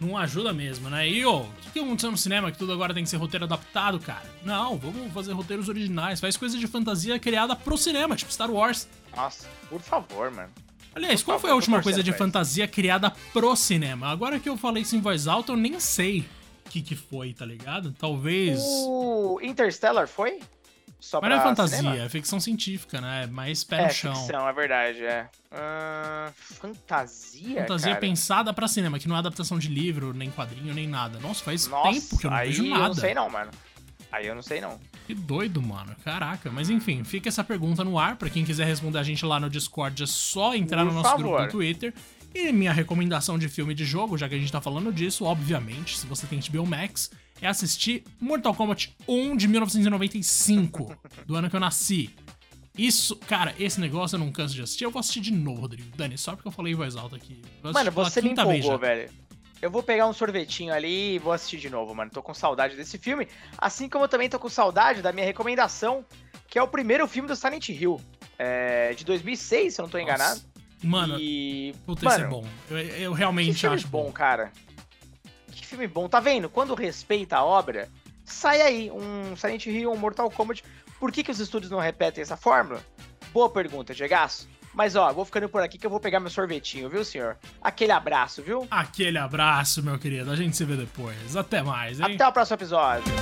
Não 0.00 0.16
ajuda 0.16 0.52
mesmo, 0.52 0.88
né? 0.88 1.08
E, 1.08 1.24
ô, 1.26 1.40
o 1.40 1.48
que, 1.62 1.70
que 1.72 1.78
aconteceu 1.80 2.10
no 2.10 2.16
cinema 2.16 2.52
que 2.52 2.58
tudo 2.58 2.72
agora 2.72 2.94
tem 2.94 3.02
que 3.02 3.10
ser 3.10 3.16
roteiro 3.16 3.44
adaptado, 3.44 3.98
cara? 3.98 4.22
Não, 4.44 4.76
vamos 4.78 5.12
fazer 5.12 5.32
roteiros 5.32 5.68
originais. 5.68 6.20
Faz 6.20 6.36
coisa 6.36 6.56
de 6.56 6.66
fantasia 6.68 7.18
criada 7.18 7.56
pro 7.56 7.76
cinema, 7.76 8.14
tipo 8.14 8.32
Star 8.32 8.50
Wars. 8.50 8.88
Nossa, 9.16 9.48
por 9.68 9.80
favor, 9.80 10.30
mano. 10.30 10.50
Aliás, 10.94 11.20
Por 11.20 11.26
qual 11.26 11.38
favor, 11.38 11.40
foi 11.40 11.50
a 11.50 11.54
última 11.54 11.82
coisa 11.82 12.02
de 12.02 12.10
isso. 12.10 12.18
fantasia 12.18 12.66
criada 12.66 13.12
pro 13.32 13.54
cinema? 13.56 14.08
Agora 14.08 14.38
que 14.38 14.48
eu 14.48 14.56
falei 14.56 14.82
isso 14.82 14.96
em 14.96 15.00
voz 15.00 15.26
alta, 15.26 15.52
eu 15.52 15.56
nem 15.56 15.78
sei 15.80 16.20
o 16.66 16.70
que, 16.70 16.80
que 16.80 16.94
foi, 16.96 17.32
tá 17.32 17.44
ligado? 17.44 17.92
Talvez. 17.98 18.60
O 18.62 19.38
Interstellar 19.42 20.06
foi? 20.08 20.40
Só 21.00 21.20
Mas 21.20 21.30
não 21.30 21.36
é 21.38 21.42
fantasia, 21.42 21.78
cinema? 21.78 21.96
é 22.04 22.08
ficção 22.08 22.40
científica, 22.40 23.00
né? 23.00 23.24
É 23.24 23.26
mais 23.28 23.62
pé 23.62 23.82
É, 23.82 23.86
no 23.86 23.92
chão. 23.92 24.14
ficção, 24.16 24.48
é 24.48 24.52
verdade, 24.52 25.04
é. 25.04 25.28
Ah, 25.52 26.32
fantasia, 26.36 27.60
Fantasia 27.62 27.88
cara? 27.90 28.00
pensada 28.00 28.52
pra 28.52 28.66
cinema, 28.66 28.98
que 28.98 29.06
não 29.08 29.14
é 29.16 29.18
adaptação 29.20 29.58
de 29.58 29.68
livro, 29.68 30.12
nem 30.12 30.30
quadrinho, 30.30 30.74
nem 30.74 30.88
nada. 30.88 31.18
Nossa, 31.20 31.42
faz 31.44 31.66
Nossa, 31.68 31.92
tempo 31.92 32.18
que 32.18 32.26
eu 32.26 32.30
não 32.30 32.36
aí 32.36 32.48
vejo 32.48 32.64
eu 32.64 32.70
nada. 32.70 32.88
não 32.88 32.94
sei 32.94 33.14
não, 33.14 33.30
mano. 33.30 33.50
Aí 34.10 34.26
eu 34.26 34.34
não 34.34 34.42
sei 34.42 34.60
não. 34.60 34.78
Que 35.06 35.14
doido, 35.14 35.60
mano. 35.62 35.94
Caraca. 36.04 36.50
Mas 36.50 36.68
enfim, 36.70 37.04
fica 37.04 37.28
essa 37.28 37.44
pergunta 37.44 37.84
no 37.84 37.98
ar. 37.98 38.16
Pra 38.16 38.28
quem 38.30 38.44
quiser 38.44 38.64
responder 38.66 38.98
a 38.98 39.02
gente 39.02 39.24
lá 39.24 39.38
no 39.38 39.48
Discord, 39.50 40.02
é 40.02 40.06
só 40.06 40.54
entrar 40.54 40.84
Por 40.84 40.92
no 40.92 41.02
nosso 41.02 41.14
grupo 41.16 41.32
favor. 41.34 41.46
do 41.46 41.52
Twitter. 41.52 41.94
E 42.34 42.52
minha 42.52 42.72
recomendação 42.72 43.38
de 43.38 43.48
filme 43.48 43.74
de 43.74 43.84
jogo, 43.84 44.18
já 44.18 44.28
que 44.28 44.34
a 44.34 44.38
gente 44.38 44.52
tá 44.52 44.60
falando 44.60 44.92
disso, 44.92 45.24
obviamente, 45.24 45.98
se 45.98 46.06
você 46.06 46.26
tem 46.26 46.40
HBO 46.40 46.66
Max, 46.66 47.10
é 47.40 47.46
assistir 47.46 48.04
Mortal 48.20 48.54
Kombat 48.54 48.94
1 49.06 49.36
de 49.36 49.48
1995, 49.48 50.94
do 51.26 51.36
ano 51.36 51.48
que 51.48 51.56
eu 51.56 51.60
nasci. 51.60 52.14
Isso, 52.76 53.16
cara, 53.16 53.54
esse 53.58 53.80
negócio 53.80 54.14
eu 54.14 54.20
não 54.20 54.30
canso 54.30 54.54
de 54.54 54.62
assistir. 54.62 54.84
Eu 54.84 54.90
vou 54.90 55.00
assistir 55.00 55.20
de 55.20 55.32
novo, 55.32 55.62
Rodrigo. 55.62 55.88
Dani, 55.96 56.16
só 56.16 56.36
porque 56.36 56.46
eu 56.46 56.52
falei 56.52 56.72
em 56.72 56.76
voz 56.76 56.94
alta 56.94 57.16
aqui. 57.16 57.42
Mano, 57.62 57.90
você 57.90 58.22
me 58.22 58.30
empolgou, 58.30 58.78
velho. 58.78 59.10
Eu 59.60 59.70
vou 59.70 59.82
pegar 59.82 60.06
um 60.06 60.12
sorvetinho 60.12 60.72
ali 60.72 61.16
e 61.16 61.18
vou 61.18 61.32
assistir 61.32 61.58
de 61.58 61.68
novo, 61.68 61.92
mano. 61.92 62.08
Tô 62.08 62.22
com 62.22 62.32
saudade 62.32 62.76
desse 62.76 62.96
filme. 62.96 63.26
Assim 63.56 63.88
como 63.88 64.04
eu 64.04 64.08
também 64.08 64.28
tô 64.28 64.38
com 64.38 64.48
saudade 64.48 65.02
da 65.02 65.12
minha 65.12 65.26
recomendação, 65.26 66.04
que 66.46 66.56
é 66.56 66.62
o 66.62 66.68
primeiro 66.68 67.08
filme 67.08 67.28
do 67.28 67.34
Silent 67.34 67.68
Hill. 67.70 68.00
É, 68.38 68.94
de 68.94 69.04
2006, 69.04 69.74
se 69.74 69.80
eu 69.80 69.82
não 69.82 69.90
tô 69.90 69.98
enganado. 69.98 70.40
Mano, 70.82 71.18
e. 71.18 71.74
puta, 71.84 72.04
mano, 72.04 72.16
esse 72.16 72.24
é 72.24 72.28
bom. 72.28 72.44
Eu, 72.70 72.78
eu 72.78 73.12
Que 73.12 73.18
realmente 73.18 73.54
filme 73.54 73.76
acho 73.76 73.88
bom, 73.88 74.10
cara. 74.12 74.52
Que 75.50 75.66
filme 75.66 75.86
bom. 75.86 76.08
Tá 76.08 76.20
vendo? 76.20 76.48
Quando 76.48 76.74
respeita 76.74 77.36
a 77.36 77.44
obra, 77.44 77.88
sai 78.24 78.60
aí 78.60 78.90
um 78.90 79.36
Silent 79.36 79.66
Hill, 79.66 79.90
um 79.90 79.96
Mortal 79.96 80.30
Kombat. 80.30 80.62
Por 81.00 81.12
que, 81.12 81.22
que 81.22 81.30
os 81.30 81.40
estúdios 81.40 81.70
não 81.70 81.78
repetem 81.78 82.22
essa 82.22 82.36
fórmula? 82.36 82.80
Boa 83.32 83.48
pergunta, 83.50 83.92
Gegaço. 83.92 84.48
Mas 84.74 84.94
ó, 84.94 85.12
vou 85.12 85.24
ficando 85.24 85.48
por 85.48 85.62
aqui 85.62 85.76
que 85.76 85.86
eu 85.86 85.90
vou 85.90 85.98
pegar 85.98 86.20
meu 86.20 86.30
sorvetinho, 86.30 86.88
viu, 86.88 87.04
senhor? 87.04 87.36
Aquele 87.60 87.92
abraço, 87.92 88.42
viu? 88.42 88.66
Aquele 88.70 89.18
abraço, 89.18 89.82
meu 89.82 89.98
querido. 89.98 90.30
A 90.30 90.36
gente 90.36 90.56
se 90.56 90.64
vê 90.64 90.76
depois. 90.76 91.36
Até 91.36 91.62
mais, 91.62 91.98
hein? 91.98 92.14
Até 92.14 92.26
o 92.26 92.32
próximo 92.32 92.56
episódio. 92.56 93.12